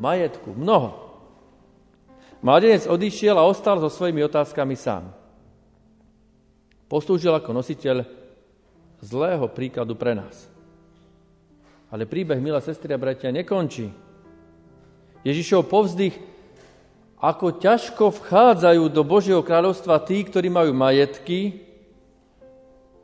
majetku. 0.00 0.50
Mnoho. 0.58 0.90
Mladenec 2.40 2.88
odišiel 2.88 3.36
a 3.36 3.46
ostal 3.46 3.78
so 3.78 3.92
svojimi 3.92 4.24
otázkami 4.26 4.74
sám. 4.74 5.12
Poslúžil 6.90 7.30
ako 7.30 7.54
nositeľ 7.54 8.02
zlého 9.04 9.46
príkladu 9.52 9.94
pre 9.94 10.18
nás. 10.18 10.50
Ale 11.92 12.10
príbeh, 12.10 12.42
milá 12.42 12.58
sestry 12.58 12.90
a 12.90 12.98
bratia, 12.98 13.30
nekončí. 13.30 13.92
Ježišov 15.22 15.68
povzdych, 15.68 16.16
ako 17.20 17.60
ťažko 17.60 18.16
vchádzajú 18.16 18.88
do 18.88 19.04
Božieho 19.04 19.44
kráľovstva 19.44 20.00
tí, 20.08 20.24
ktorí 20.24 20.48
majú 20.48 20.72
majetky, 20.72 21.68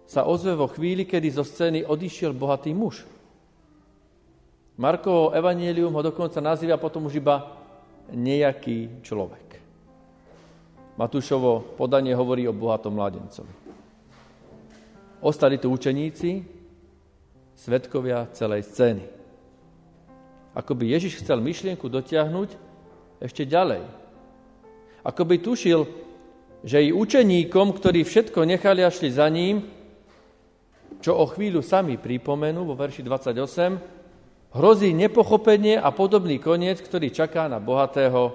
sa 0.08 0.24
ozve 0.24 0.56
vo 0.56 0.72
chvíli, 0.72 1.04
kedy 1.04 1.28
zo 1.36 1.44
scény 1.44 1.84
odišiel 1.84 2.32
bohatý 2.32 2.72
muž. 2.72 3.04
Markovo 4.80 5.36
evanielium 5.36 5.92
ho 5.92 6.02
dokonca 6.04 6.40
nazýva 6.40 6.80
potom 6.80 7.10
už 7.10 7.20
iba 7.20 7.52
nejaký 8.12 9.02
človek. 9.04 9.60
Matúšovo 10.96 11.76
podanie 11.76 12.16
hovorí 12.16 12.48
o 12.48 12.56
bohatom 12.56 12.96
mladencovi. 12.96 13.52
Ostali 15.20 15.60
tu 15.60 15.68
učeníci, 15.68 16.44
svetkovia 17.56 18.30
celej 18.32 18.64
scény. 18.68 19.04
Ako 20.56 20.72
by 20.72 20.88
Ježiš 20.88 21.20
chcel 21.20 21.42
myšlienku 21.44 21.84
dotiahnuť 21.88 22.56
ešte 23.20 23.44
ďalej. 23.44 24.05
Ako 25.06 25.22
by 25.22 25.38
tušil, 25.38 25.86
že 26.66 26.82
i 26.82 26.90
učeníkom, 26.90 27.70
ktorí 27.78 28.02
všetko 28.02 28.42
nechali 28.42 28.82
a 28.82 28.90
šli 28.90 29.14
za 29.14 29.30
ním, 29.30 29.62
čo 30.98 31.14
o 31.14 31.30
chvíľu 31.30 31.62
sami 31.62 31.94
pripomenú 31.94 32.66
vo 32.66 32.74
verši 32.74 33.06
28, 33.06 34.50
hrozí 34.50 34.90
nepochopenie 34.90 35.78
a 35.78 35.94
podobný 35.94 36.42
koniec, 36.42 36.82
ktorý 36.82 37.14
čaká 37.14 37.46
na 37.46 37.62
bohatého 37.62 38.34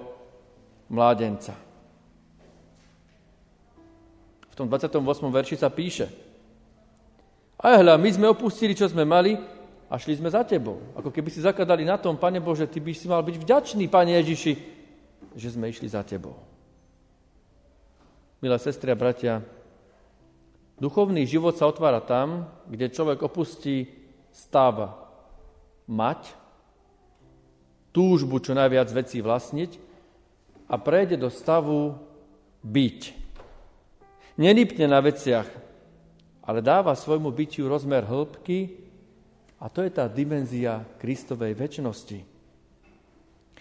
mládenca. 0.87 1.59
V 4.47 4.55
tom 4.55 4.71
28. 4.71 4.95
verši 5.27 5.55
sa 5.59 5.67
píše 5.67 6.07
Aj 7.59 7.75
hľa, 7.83 7.99
my 7.99 8.09
sme 8.15 8.27
opustili, 8.31 8.71
čo 8.71 8.87
sme 8.87 9.03
mali 9.03 9.35
a 9.91 9.99
šli 9.99 10.15
sme 10.15 10.31
za 10.31 10.47
tebou. 10.47 10.79
Ako 10.95 11.11
keby 11.11 11.27
si 11.27 11.43
zakladali 11.43 11.83
na 11.83 11.99
tom, 11.99 12.15
Pane 12.15 12.39
Bože, 12.39 12.63
ty 12.63 12.79
by 12.79 12.95
si 12.95 13.11
mal 13.11 13.19
byť 13.19 13.35
vďačný, 13.43 13.91
Pane 13.91 14.15
Ježiši, 14.23 14.53
že 15.35 15.51
sme 15.51 15.67
išli 15.67 15.91
za 15.91 16.03
tebou. 16.07 16.50
Milé 18.41 18.57
sestry 18.57 18.89
a 18.89 18.97
bratia, 18.97 19.45
duchovný 20.81 21.29
život 21.29 21.53
sa 21.53 21.69
otvára 21.69 22.01
tam, 22.01 22.49
kde 22.65 22.89
človek 22.89 23.21
opustí 23.21 23.85
stáva 24.33 24.97
mať, 25.85 26.33
túžbu 27.93 28.41
čo 28.41 28.57
najviac 28.57 28.89
vecí 28.89 29.21
vlastniť 29.21 29.77
a 30.65 30.73
prejde 30.81 31.21
do 31.21 31.29
stavu 31.29 32.01
byť. 32.65 32.99
Nelípne 34.41 34.89
na 34.89 35.05
veciach, 35.05 35.45
ale 36.41 36.65
dáva 36.65 36.97
svojmu 36.97 37.29
bytiu 37.29 37.69
rozmer 37.69 38.09
hĺbky 38.09 38.73
a 39.61 39.69
to 39.69 39.85
je 39.85 39.93
tá 39.93 40.09
dimenzia 40.09 40.81
Kristovej 40.97 41.53
väčšnosti. 41.53 42.25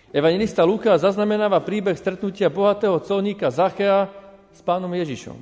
Evangelista 0.08 0.64
Lukáš 0.64 1.04
zaznamenáva 1.04 1.60
príbeh 1.60 2.00
stretnutia 2.00 2.48
bohatého 2.48 2.96
colníka 3.04 3.52
Zachea 3.52 4.19
s 4.52 4.60
pánom 4.62 4.90
Ježišom. 4.90 5.38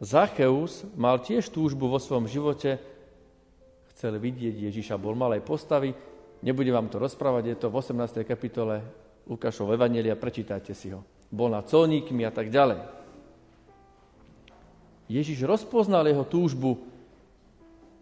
Zacheus 0.00 0.88
mal 0.96 1.20
tiež 1.20 1.52
túžbu 1.52 1.88
vo 1.88 2.00
svojom 2.00 2.24
živote 2.24 2.80
chcel 4.00 4.16
vidieť 4.16 4.72
Ježiša, 4.72 4.96
bol 4.96 5.12
malej 5.12 5.44
postavy. 5.44 5.92
Nebudem 6.40 6.72
vám 6.72 6.88
to 6.88 6.96
rozprávať, 6.96 7.52
je 7.52 7.56
to 7.60 7.68
v 7.68 7.84
18. 7.84 8.24
kapitole 8.24 8.80
Lukášov 9.28 9.76
Evangelia, 9.76 10.16
prečítajte 10.16 10.72
si 10.72 10.88
ho. 10.88 11.04
Bol 11.28 11.52
na 11.52 11.60
colníkmi 11.60 12.24
a 12.24 12.32
tak 12.32 12.48
ďalej. 12.48 12.80
Ježiš 15.04 15.44
rozpoznal 15.44 16.08
jeho 16.08 16.24
túžbu, 16.24 16.80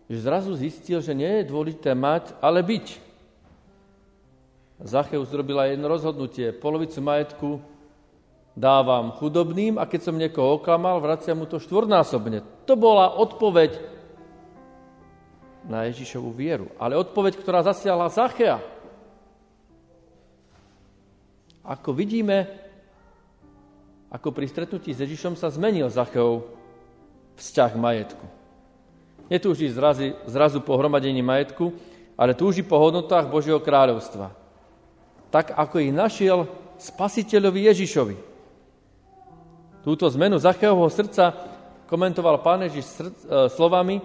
že 0.06 0.22
zrazu 0.22 0.54
zistil, 0.54 1.02
že 1.02 1.18
nie 1.18 1.42
je 1.42 1.50
dôležité 1.50 1.98
mať, 1.98 2.30
ale 2.38 2.62
byť. 2.62 2.86
Zacheus 4.86 5.34
zrobila 5.34 5.66
jedno 5.66 5.90
rozhodnutie. 5.90 6.54
Polovicu 6.54 7.02
majetku 7.02 7.58
dávam 8.58 9.14
chudobným 9.14 9.78
a 9.78 9.86
keď 9.86 10.10
som 10.10 10.18
niekoho 10.18 10.58
oklamal, 10.58 10.98
vraciam 10.98 11.38
mu 11.38 11.46
to 11.46 11.62
štvornásobne. 11.62 12.42
To 12.66 12.74
bola 12.74 13.14
odpoveď 13.14 13.78
na 15.62 15.86
Ježišovu 15.86 16.34
vieru. 16.34 16.66
Ale 16.74 16.98
odpoveď, 16.98 17.38
ktorá 17.38 17.62
zasiahla 17.62 18.10
Zachea. 18.10 18.58
Ako 21.62 21.94
vidíme, 21.94 22.50
ako 24.10 24.34
pri 24.34 24.50
stretnutí 24.50 24.90
s 24.90 25.04
Ježišom 25.06 25.38
sa 25.38 25.52
zmenil 25.52 25.86
Zacheov 25.92 26.50
vzťah 27.38 27.72
majetku. 27.78 28.26
Netúži 29.28 29.68
zrazu, 29.68 30.16
zrazu 30.24 30.58
po 30.64 30.74
hromadení 30.74 31.20
majetku, 31.20 31.76
ale 32.16 32.34
túži 32.34 32.64
po 32.64 32.80
hodnotách 32.80 33.28
Božieho 33.28 33.60
kráľovstva. 33.60 34.32
Tak, 35.28 35.52
ako 35.52 35.84
ich 35.84 35.92
našiel 35.92 36.48
spasiteľovi 36.80 37.68
Ježišovi. 37.68 38.27
Túto 39.88 40.04
zmenu 40.12 40.36
Zacheovho 40.36 40.84
srdca 40.92 41.32
komentoval 41.88 42.44
pán 42.44 42.60
Ježiš 42.68 42.84
srd, 42.92 43.08
e, 43.08 43.48
slovami, 43.48 44.04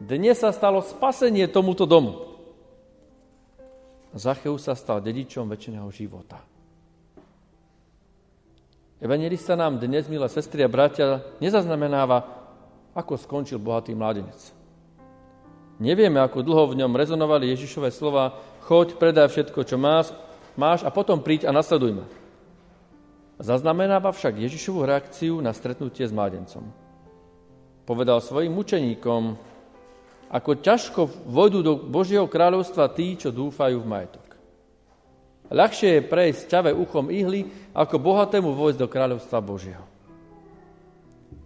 dnes 0.00 0.40
sa 0.40 0.48
stalo 0.56 0.80
spasenie 0.80 1.44
tomuto 1.52 1.84
domu. 1.84 2.32
Zacheus 4.16 4.64
sa 4.64 4.72
stal 4.72 5.04
dedičom 5.04 5.52
väčšiného 5.52 5.84
života. 5.92 6.40
Evangelista 9.04 9.52
nám 9.52 9.76
dnes, 9.84 10.08
milé 10.08 10.24
sestry 10.32 10.64
a 10.64 10.72
bratia, 10.72 11.20
nezaznamenáva, 11.44 12.24
ako 12.96 13.20
skončil 13.20 13.60
bohatý 13.60 13.92
mladenec. 13.92 14.40
Nevieme, 15.76 16.24
ako 16.24 16.40
dlho 16.40 16.72
v 16.72 16.80
ňom 16.80 16.96
rezonovali 16.96 17.52
Ježišové 17.52 17.92
slova 17.92 18.40
choď, 18.64 18.96
predaj 18.96 19.28
všetko, 19.28 19.60
čo 19.60 19.76
máš, 19.76 20.08
máš 20.56 20.80
a 20.80 20.88
potom 20.88 21.20
príď 21.20 21.44
a 21.44 21.52
nasleduj 21.52 22.00
ma. 22.00 22.21
Zaznamenáva 23.42 24.14
však 24.14 24.38
Ježišovu 24.38 24.86
reakciu 24.86 25.42
na 25.42 25.50
stretnutie 25.50 26.06
s 26.06 26.14
mladencom. 26.14 26.62
Povedal 27.82 28.22
svojim 28.22 28.54
učeníkom, 28.54 29.34
ako 30.30 30.50
ťažko 30.62 31.00
vojdu 31.26 31.58
do 31.66 31.74
Božieho 31.74 32.30
kráľovstva 32.30 32.86
tí, 32.94 33.18
čo 33.18 33.34
dúfajú 33.34 33.82
v 33.82 33.90
majetok. 33.90 34.26
Ľahšie 35.50 35.98
je 35.98 36.08
prejsť 36.08 36.42
ťave 36.46 36.70
uchom 36.70 37.10
ihly, 37.10 37.50
ako 37.74 37.98
bohatému 37.98 38.54
vojsť 38.54 38.78
do 38.78 38.88
kráľovstva 38.88 39.42
Božieho. 39.42 39.84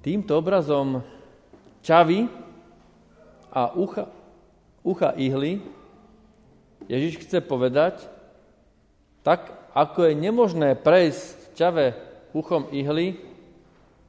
Týmto 0.04 0.36
obrazom 0.36 1.00
ťavy 1.80 2.28
a 3.50 3.72
ucha, 3.72 4.06
ucha 4.84 5.16
ihly 5.16 5.64
Ježiš 6.86 7.24
chce 7.24 7.40
povedať, 7.42 8.04
tak 9.26 9.50
ako 9.74 10.06
je 10.06 10.14
nemožné 10.14 10.78
prejsť 10.78 11.45
ťave 11.56 11.96
uchom 12.36 12.68
ihly, 12.68 13.16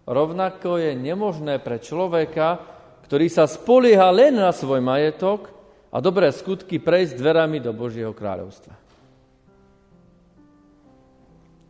rovnako 0.04 0.84
je 0.84 0.92
nemožné 1.00 1.64
pre 1.64 1.80
človeka, 1.80 2.60
ktorý 3.08 3.32
sa 3.32 3.48
spolieha 3.48 4.12
len 4.12 4.36
na 4.36 4.52
svoj 4.52 4.84
majetok 4.84 5.48
a 5.88 6.04
dobré 6.04 6.28
skutky 6.36 6.76
prejsť 6.76 7.16
dverami 7.16 7.64
do 7.64 7.72
Božieho 7.72 8.12
kráľovstva. 8.12 8.76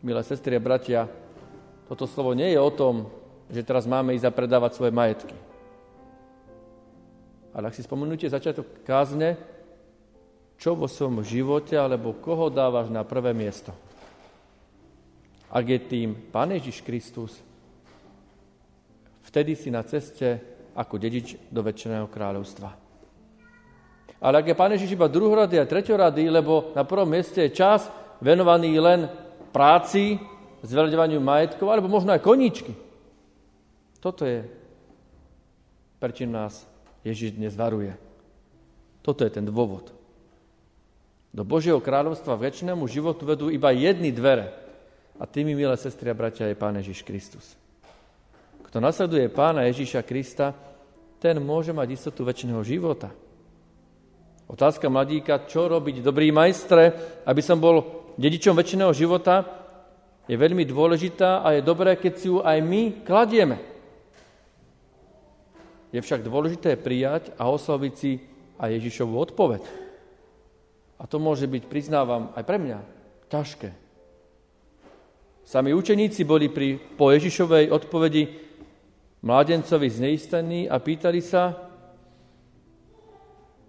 Milé 0.02 0.22
sestry 0.26 0.58
a 0.58 0.62
bratia, 0.62 1.06
toto 1.86 2.06
slovo 2.10 2.34
nie 2.34 2.50
je 2.50 2.58
o 2.58 2.70
tom, 2.74 3.06
že 3.50 3.62
teraz 3.62 3.86
máme 3.86 4.14
ísť 4.18 4.26
a 4.26 4.34
predávať 4.34 4.74
svoje 4.74 4.92
majetky. 4.94 5.34
Ale 7.54 7.70
ak 7.70 7.74
si 7.74 7.82
spomenúte 7.82 8.26
začiatok 8.30 8.86
kázne, 8.86 9.38
čo 10.58 10.74
vo 10.74 10.90
svojom 10.90 11.22
živote 11.22 11.74
alebo 11.74 12.14
koho 12.14 12.50
dávaš 12.50 12.90
na 12.90 13.02
prvé 13.06 13.30
miesto– 13.30 13.70
ak 15.48 15.64
je 15.64 15.78
tým 15.80 16.08
Pán 16.28 16.52
Ježiš 16.52 16.84
Kristus, 16.84 17.32
vtedy 19.24 19.56
si 19.56 19.72
na 19.72 19.80
ceste 19.84 20.40
ako 20.76 21.00
dedič 21.00 21.40
do 21.48 21.64
väčšného 21.64 22.06
kráľovstva. 22.06 22.70
Ale 24.18 24.34
ak 24.42 24.46
je 24.50 24.58
Pán 24.58 24.72
Ježiš 24.74 24.94
iba 24.94 25.08
druhorady 25.08 25.56
a 25.58 25.68
treťorady, 25.68 26.26
lebo 26.28 26.74
na 26.74 26.82
prvom 26.82 27.08
mieste 27.08 27.42
je 27.46 27.56
čas 27.56 27.86
venovaný 28.18 28.76
len 28.78 29.06
práci, 29.54 30.18
zveľďovaniu 30.62 31.22
majetkov, 31.22 31.70
alebo 31.70 31.86
možno 31.86 32.10
aj 32.10 32.22
koníčky. 32.22 32.74
Toto 34.02 34.26
je, 34.26 34.42
prečím 36.02 36.34
nás 36.34 36.66
Ježiš 37.06 37.38
dnes 37.38 37.54
varuje. 37.54 37.94
Toto 39.02 39.22
je 39.22 39.30
ten 39.30 39.46
dôvod. 39.46 39.94
Do 41.30 41.46
Božieho 41.46 41.78
kráľovstva 41.78 42.34
väčšinému 42.34 42.90
životu 42.90 43.22
vedú 43.22 43.46
iba 43.48 43.70
jedny 43.70 44.10
dvere. 44.10 44.67
A 45.18 45.26
tými, 45.26 45.58
milé 45.58 45.74
sestry 45.74 46.10
a 46.10 46.14
bratia, 46.14 46.46
je 46.46 46.54
Pán 46.54 46.78
Ježiš 46.78 47.02
Kristus. 47.02 47.58
Kto 48.62 48.78
nasleduje 48.78 49.26
Pána 49.32 49.66
Ježiša 49.66 50.06
Krista, 50.06 50.54
ten 51.18 51.42
môže 51.42 51.74
mať 51.74 51.98
istotu 51.98 52.22
väčšného 52.22 52.62
života. 52.62 53.10
Otázka 54.46 54.86
mladíka, 54.86 55.44
čo 55.50 55.66
robiť 55.66 56.00
dobrý 56.00 56.30
majstre, 56.30 56.94
aby 57.26 57.42
som 57.42 57.58
bol 57.58 58.06
dedičom 58.14 58.54
väčšiného 58.54 58.94
života, 58.94 59.42
je 60.28 60.36
veľmi 60.36 60.62
dôležitá 60.68 61.42
a 61.42 61.56
je 61.56 61.66
dobré, 61.66 61.96
keď 61.96 62.12
si 62.14 62.28
ju 62.28 62.44
aj 62.44 62.58
my 62.60 63.02
kladieme. 63.02 63.56
Je 65.88 65.98
však 66.04 66.20
dôležité 66.20 66.76
prijať 66.76 67.32
a 67.40 67.48
osloviť 67.48 67.92
si 67.96 68.20
aj 68.60 68.76
Ježišovú 68.76 69.16
odpoveď. 69.16 69.64
A 71.00 71.08
to 71.08 71.16
môže 71.16 71.48
byť, 71.48 71.64
priznávam, 71.64 72.28
aj 72.36 72.44
pre 72.44 72.60
mňa 72.60 72.78
ťažké. 73.32 73.87
Sami 75.48 75.72
učeníci 75.72 76.28
boli 76.28 76.52
pri, 76.52 76.76
po 76.76 77.08
Ježišovej 77.08 77.72
odpovedi 77.72 78.28
mládencovi 79.24 79.88
zneistení 79.88 80.68
a 80.68 80.76
pýtali 80.76 81.24
sa, 81.24 81.56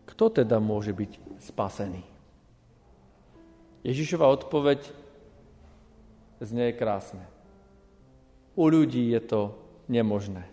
kto 0.03 0.43
teda 0.43 0.59
môže 0.59 0.91
byť 0.91 1.39
spasený. 1.39 2.03
Ježišova 3.87 4.27
odpoveď 4.27 4.83
znie 6.43 6.75
krásne. 6.75 7.23
U 8.59 8.67
ľudí 8.67 9.15
je 9.15 9.23
to 9.23 9.55
nemožné. 9.87 10.43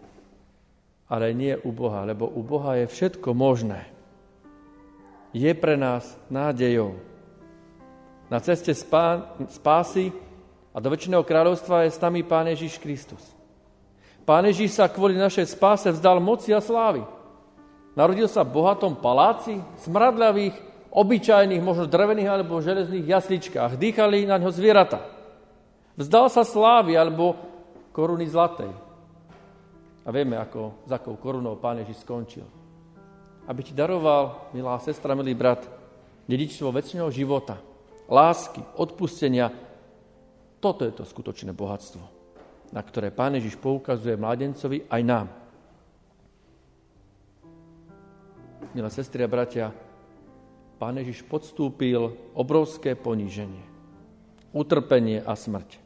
Ale 1.11 1.35
nie 1.35 1.59
u 1.59 1.75
Boha, 1.75 2.07
lebo 2.07 2.31
u 2.31 2.47
Boha 2.47 2.79
je 2.79 2.87
všetko 2.87 3.35
možné. 3.35 3.83
Je 5.35 5.51
pre 5.59 5.75
nás 5.75 6.07
nádejou. 6.31 6.95
Na 8.31 8.39
ceste 8.39 8.71
spásy 9.51 10.15
a 10.77 10.81
do 10.85 10.93
väčšiného 10.93 11.25
kráľovstva 11.25 11.89
je 11.89 11.97
s 11.97 12.03
Pán 12.29 12.45
Ježiš 12.53 12.77
Kristus. 12.77 13.25
Pán 14.29 14.45
Ježiš 14.45 14.77
sa 14.77 14.93
kvôli 14.93 15.17
našej 15.17 15.57
spáse 15.57 15.89
vzdal 15.89 16.21
moci 16.21 16.53
a 16.53 16.61
slávy. 16.61 17.01
Narodil 17.97 18.29
sa 18.29 18.45
v 18.45 18.61
bohatom 18.61 18.93
paláci, 18.93 19.57
smradľavých, 19.89 20.53
obyčajných, 20.93 21.65
možno 21.65 21.89
drevených 21.89 22.29
alebo 22.29 22.61
železných 22.61 23.09
jasličkách. 23.09 23.81
Dýchali 23.81 24.29
na 24.29 24.37
ňo 24.37 24.53
zvierata. 24.53 25.01
Vzdal 25.97 26.29
sa 26.29 26.45
slávy 26.45 26.93
alebo 26.93 27.41
koruny 27.97 28.29
zlatej. 28.29 28.69
A 30.05 30.09
vieme, 30.13 30.37
ako, 30.37 30.85
za 30.85 31.01
akou 31.01 31.17
korunou 31.17 31.57
Pán 31.57 31.81
Ježiš 31.81 32.05
skončil. 32.05 32.45
Aby 33.49 33.65
ti 33.65 33.73
daroval, 33.73 34.53
milá 34.53 34.77
sestra, 34.85 35.17
milý 35.17 35.33
brat, 35.33 35.65
dedičstvo 36.29 36.69
väčšného 36.69 37.09
života, 37.09 37.57
lásky, 38.13 38.61
odpustenia, 38.77 39.65
toto 40.67 40.83
je 40.83 40.91
to 40.91 41.07
skutočné 41.07 41.55
bohatstvo, 41.55 42.03
na 42.75 42.83
ktoré 42.83 43.15
Pán 43.15 43.39
Ježiš 43.39 43.55
poukazuje 43.63 44.19
mladencovi 44.19 44.83
aj 44.91 45.03
nám. 45.07 45.27
Milé 48.75 48.91
sestry 48.91 49.23
a 49.23 49.31
bratia, 49.31 49.71
Pán 50.83 50.99
Ježiš 50.99 51.23
podstúpil 51.23 52.19
obrovské 52.35 52.99
poníženie, 52.99 53.63
utrpenie 54.51 55.23
a 55.23 55.39
smrť. 55.39 55.79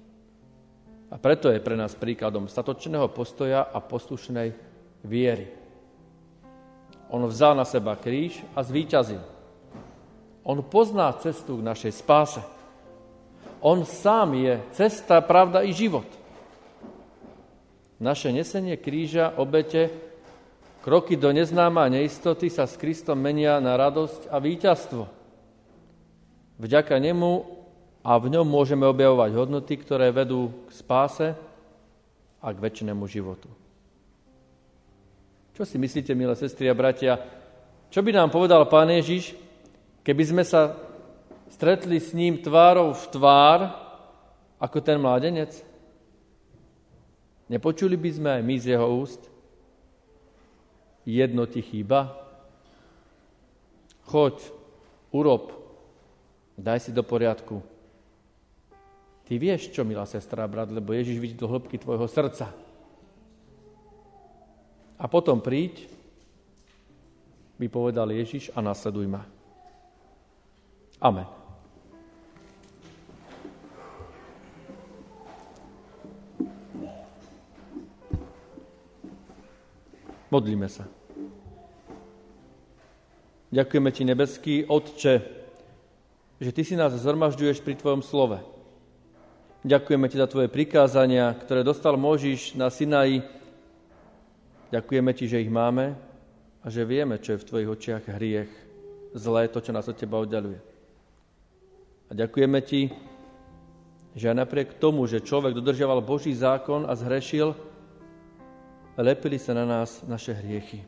A 1.12 1.21
preto 1.21 1.53
je 1.53 1.61
pre 1.61 1.77
nás 1.77 1.93
príkladom 1.93 2.49
statočného 2.49 3.12
postoja 3.12 3.61
a 3.61 3.85
poslušnej 3.85 4.57
viery. 5.05 5.53
On 7.12 7.21
vzal 7.29 7.53
na 7.53 7.69
seba 7.69 8.01
kríž 8.01 8.40
a 8.57 8.64
zvíťazil. 8.64 9.21
On 10.40 10.57
pozná 10.64 11.12
cestu 11.21 11.61
k 11.61 11.66
našej 11.69 11.93
spáse. 12.01 12.40
On 13.61 13.85
sám 13.85 14.35
je 14.40 14.57
cesta, 14.73 15.20
pravda 15.20 15.61
i 15.61 15.77
život. 15.77 16.09
Naše 18.01 18.33
nesenie 18.33 18.81
kríža, 18.81 19.37
obete, 19.37 19.92
kroky 20.81 21.20
do 21.20 21.29
neznáma 21.29 21.85
a 21.85 21.92
neistoty 21.92 22.49
sa 22.49 22.64
s 22.64 22.81
Kristom 22.81 23.20
menia 23.20 23.61
na 23.61 23.77
radosť 23.77 24.33
a 24.33 24.40
víťazstvo. 24.40 25.05
Vďaka 26.57 26.96
nemu 26.96 27.44
a 28.01 28.16
v 28.16 28.27
ňom 28.33 28.49
môžeme 28.49 28.88
objavovať 28.88 29.31
hodnoty, 29.37 29.77
ktoré 29.77 30.09
vedú 30.09 30.49
k 30.68 30.70
spáse 30.73 31.29
a 32.40 32.49
k 32.49 32.57
väčšinému 32.57 33.05
životu. 33.05 33.53
Čo 35.53 35.68
si 35.68 35.77
myslíte, 35.77 36.16
milé 36.16 36.33
sestry 36.33 36.73
a 36.73 36.75
bratia? 36.77 37.20
Čo 37.92 38.01
by 38.01 38.16
nám 38.16 38.33
povedal 38.33 38.64
Pán 38.64 38.88
Ježiš, 38.88 39.37
keby 40.01 40.23
sme 40.25 40.44
sa 40.49 40.73
stretli 41.51 41.99
s 42.01 42.15
ním 42.15 42.39
tvárou 42.39 42.95
v 42.95 43.05
tvár, 43.11 43.59
ako 44.57 44.79
ten 44.81 44.97
mládenec? 45.03 45.53
Nepočuli 47.51 47.99
by 47.99 48.11
sme 48.15 48.31
aj 48.39 48.43
my 48.47 48.57
z 48.63 48.67
jeho 48.79 48.87
úst? 48.87 49.23
Jedno 51.03 51.51
ti 51.51 51.59
chýba? 51.59 52.15
Choď, 54.07 54.39
urob, 55.11 55.51
daj 56.55 56.87
si 56.87 56.91
do 56.95 57.03
poriadku. 57.03 57.59
Ty 59.27 59.39
vieš, 59.39 59.71
čo, 59.71 59.87
milá 59.87 60.07
sestra 60.07 60.47
brat, 60.47 60.71
lebo 60.71 60.95
Ježiš 60.95 61.19
vidí 61.19 61.35
do 61.39 61.47
hĺbky 61.47 61.79
tvojho 61.79 62.07
srdca. 62.11 62.51
A 64.99 65.05
potom 65.07 65.39
príď, 65.39 65.87
by 67.59 67.67
povedal 67.71 68.11
Ježiš, 68.11 68.51
a 68.55 68.63
nasleduj 68.63 69.07
ma. 69.07 69.23
Amen. 71.01 71.39
Modlíme 80.31 80.71
sa. 80.71 80.87
Ďakujeme 83.51 83.90
Ti, 83.90 84.03
nebeský 84.07 84.55
Otče, 84.62 85.14
že 86.38 86.51
Ty 86.55 86.62
si 86.62 86.79
nás 86.79 86.95
zhromažďuješ 86.95 87.66
pri 87.66 87.75
Tvojom 87.75 87.99
slove. 87.99 88.38
Ďakujeme 89.66 90.07
Ti 90.07 90.23
za 90.23 90.31
Tvoje 90.31 90.47
prikázania, 90.47 91.35
ktoré 91.35 91.66
dostal 91.66 91.99
Možiš 91.99 92.55
na 92.55 92.71
Sinaji. 92.71 93.27
Ďakujeme 94.71 95.11
Ti, 95.19 95.25
že 95.27 95.43
ich 95.43 95.51
máme 95.51 95.99
a 96.62 96.66
že 96.71 96.87
vieme, 96.87 97.19
čo 97.19 97.35
je 97.35 97.43
v 97.43 97.49
Tvojich 97.51 97.73
očiach 97.75 98.05
hriech, 98.14 98.51
zlé, 99.19 99.51
to, 99.51 99.59
čo 99.59 99.75
nás 99.75 99.90
od 99.90 99.99
Teba 99.99 100.23
oddialuje. 100.23 100.62
A 102.07 102.14
ďakujeme 102.14 102.62
Ti, 102.62 102.87
že 104.14 104.31
aj 104.31 104.47
napriek 104.47 104.79
tomu, 104.79 105.11
že 105.11 105.27
človek 105.27 105.59
dodržiaval 105.59 106.07
Boží 106.07 106.31
zákon 106.38 106.87
a 106.87 106.95
zhrešil, 106.95 107.59
lepili 109.01 109.41
sa 109.41 109.57
na 109.57 109.65
nás 109.65 110.05
naše 110.05 110.33
hriechy. 110.37 110.85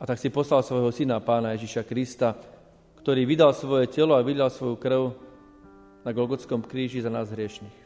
A 0.00 0.04
tak 0.04 0.20
si 0.20 0.28
poslal 0.28 0.60
svojho 0.60 0.92
syna, 0.92 1.22
pána 1.22 1.56
Ježiša 1.56 1.86
Krista, 1.86 2.36
ktorý 3.00 3.24
vydal 3.24 3.56
svoje 3.56 3.88
telo 3.88 4.16
a 4.16 4.24
vydal 4.24 4.52
svoju 4.52 4.76
krv 4.76 5.02
na 6.04 6.10
Golgotskom 6.12 6.60
kríži 6.64 7.00
za 7.00 7.08
nás 7.08 7.32
hriešných. 7.32 7.78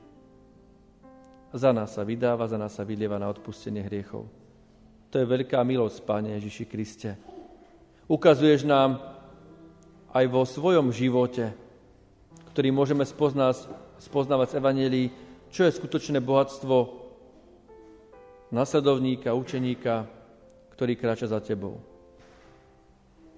Za 1.54 1.72
nás 1.72 1.96
sa 1.96 2.02
vydáva, 2.04 2.50
za 2.50 2.60
nás 2.60 2.74
sa 2.74 2.84
vylieva 2.84 3.16
na 3.16 3.30
odpustenie 3.30 3.80
hriechov. 3.86 4.28
To 5.08 5.16
je 5.16 5.24
veľká 5.24 5.64
milosť, 5.64 6.04
Páne 6.04 6.36
Ježiši 6.36 6.64
Kriste. 6.68 7.16
Ukazuješ 8.04 8.68
nám 8.68 9.00
aj 10.12 10.24
vo 10.28 10.44
svojom 10.44 10.92
živote, 10.92 11.52
ktorý 12.52 12.68
môžeme 12.72 13.04
spoznať, 13.06 13.68
spoznávať 14.00 14.52
z 14.52 14.58
Evangelii, 14.60 15.06
čo 15.48 15.64
je 15.64 15.76
skutočné 15.76 16.20
bohatstvo 16.20 17.07
nasledovníka, 18.48 19.36
učeníka, 19.36 20.08
ktorý 20.74 20.96
kráča 20.96 21.28
za 21.28 21.40
tebou. 21.42 21.82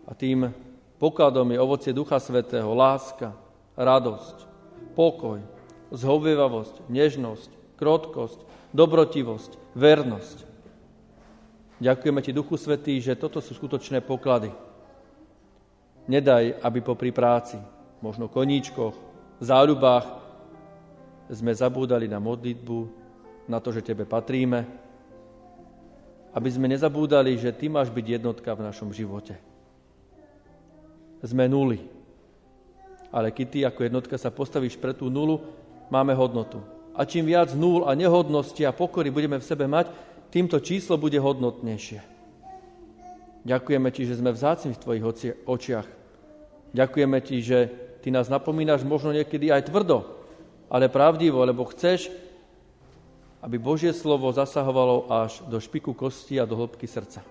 A 0.06 0.14
tým 0.14 0.50
pokladom 0.98 1.48
je 1.50 1.58
ovocie 1.62 1.92
Ducha 1.94 2.18
Svetého, 2.18 2.70
láska, 2.74 3.32
radosť, 3.78 4.36
pokoj, 4.92 5.40
zhovievavosť, 5.90 6.86
nežnosť, 6.90 7.50
krotkosť, 7.80 8.40
dobrotivosť, 8.76 9.50
vernosť. 9.74 10.38
Ďakujeme 11.80 12.20
Ti, 12.20 12.30
Duchu 12.36 12.60
Svetý, 12.60 13.00
že 13.00 13.16
toto 13.16 13.40
sú 13.40 13.56
skutočné 13.56 14.04
poklady. 14.04 14.52
Nedaj, 16.10 16.60
aby 16.60 16.78
popri 16.84 17.14
práci, 17.14 17.56
možno 18.04 18.28
koníčkoch, 18.28 18.92
záľubách, 19.40 20.20
sme 21.30 21.54
zabúdali 21.54 22.10
na 22.10 22.18
modlitbu, 22.18 22.78
na 23.46 23.62
to, 23.62 23.70
že 23.70 23.86
Tebe 23.86 24.02
patríme, 24.02 24.89
aby 26.30 26.48
sme 26.50 26.70
nezabúdali, 26.70 27.34
že 27.38 27.54
Ty 27.54 27.68
máš 27.70 27.88
byť 27.90 28.06
jednotka 28.20 28.54
v 28.54 28.64
našom 28.66 28.90
živote 28.94 29.50
sme 31.24 31.48
nuly. 31.48 31.80
Ale 33.10 33.34
keď 33.34 33.46
ty 33.50 33.58
ako 33.66 33.80
jednotka 33.90 34.16
sa 34.16 34.30
postavíš 34.30 34.78
pre 34.78 34.94
tú 34.94 35.10
nulu, 35.10 35.42
máme 35.90 36.14
hodnotu. 36.14 36.62
A 36.94 37.02
čím 37.02 37.26
viac 37.26 37.50
nul 37.58 37.86
a 37.86 37.94
nehodnosti 37.98 38.62
a 38.62 38.74
pokory 38.74 39.10
budeme 39.10 39.38
v 39.38 39.46
sebe 39.46 39.66
mať, 39.66 39.90
týmto 40.30 40.62
číslo 40.62 40.94
bude 40.94 41.18
hodnotnejšie. 41.18 42.00
Ďakujeme 43.40 43.88
ti, 43.90 44.04
že 44.04 44.20
sme 44.20 44.30
vzácni 44.30 44.76
v 44.76 44.82
tvojich 44.82 45.04
očiach. 45.48 45.88
Ďakujeme 46.70 47.18
ti, 47.24 47.42
že 47.42 47.58
ty 48.04 48.14
nás 48.14 48.30
napomínaš 48.30 48.86
možno 48.86 49.10
niekedy 49.10 49.50
aj 49.50 49.72
tvrdo, 49.72 50.06
ale 50.70 50.92
pravdivo, 50.92 51.42
lebo 51.42 51.66
chceš, 51.66 52.12
aby 53.40 53.56
Božie 53.56 53.96
slovo 53.96 54.28
zasahovalo 54.32 55.08
až 55.08 55.40
do 55.48 55.56
špiku 55.56 55.96
kosti 55.96 56.36
a 56.36 56.44
do 56.44 56.60
hĺbky 56.60 56.84
srdca. 56.84 57.24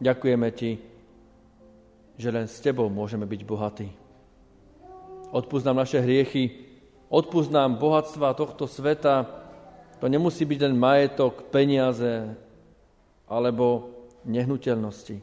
Ďakujeme 0.00 0.48
ti, 0.56 0.80
že 2.16 2.28
len 2.32 2.48
s 2.48 2.60
Tebou 2.64 2.88
môžeme 2.88 3.28
byť 3.28 3.40
bohatí. 3.44 3.88
Odpúsť 5.30 5.64
nám 5.68 5.84
naše 5.84 6.00
hriechy, 6.00 6.64
odpúsť 7.12 7.52
bohatstva 7.76 8.32
tohto 8.32 8.64
sveta. 8.64 9.28
To 10.00 10.08
nemusí 10.08 10.48
byť 10.48 10.58
len 10.64 10.74
majetok, 10.80 11.52
peniaze 11.52 12.32
alebo 13.28 13.92
nehnuteľnosti, 14.24 15.20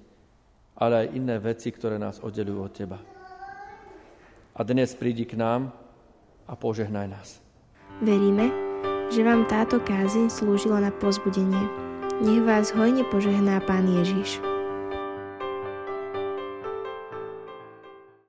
ale 0.78 0.94
aj 1.06 1.08
iné 1.18 1.36
veci, 1.42 1.74
ktoré 1.74 1.98
nás 1.98 2.22
oddelujú 2.22 2.60
od 2.62 2.74
Teba. 2.74 3.00
A 4.58 4.60
dnes 4.62 4.94
prídi 4.94 5.26
k 5.26 5.38
nám 5.38 5.74
a 6.46 6.54
požehnaj 6.54 7.08
nás. 7.10 7.30
Veríme, 8.02 8.67
že 9.08 9.24
vám 9.24 9.48
táto 9.48 9.80
kázeň 9.80 10.28
slúžila 10.28 10.84
na 10.84 10.92
pozbudenie. 10.92 11.64
Nech 12.20 12.44
vás 12.44 12.76
hojne 12.76 13.06
požehná 13.08 13.62
Pán 13.64 13.88
Ježiš. 13.88 14.57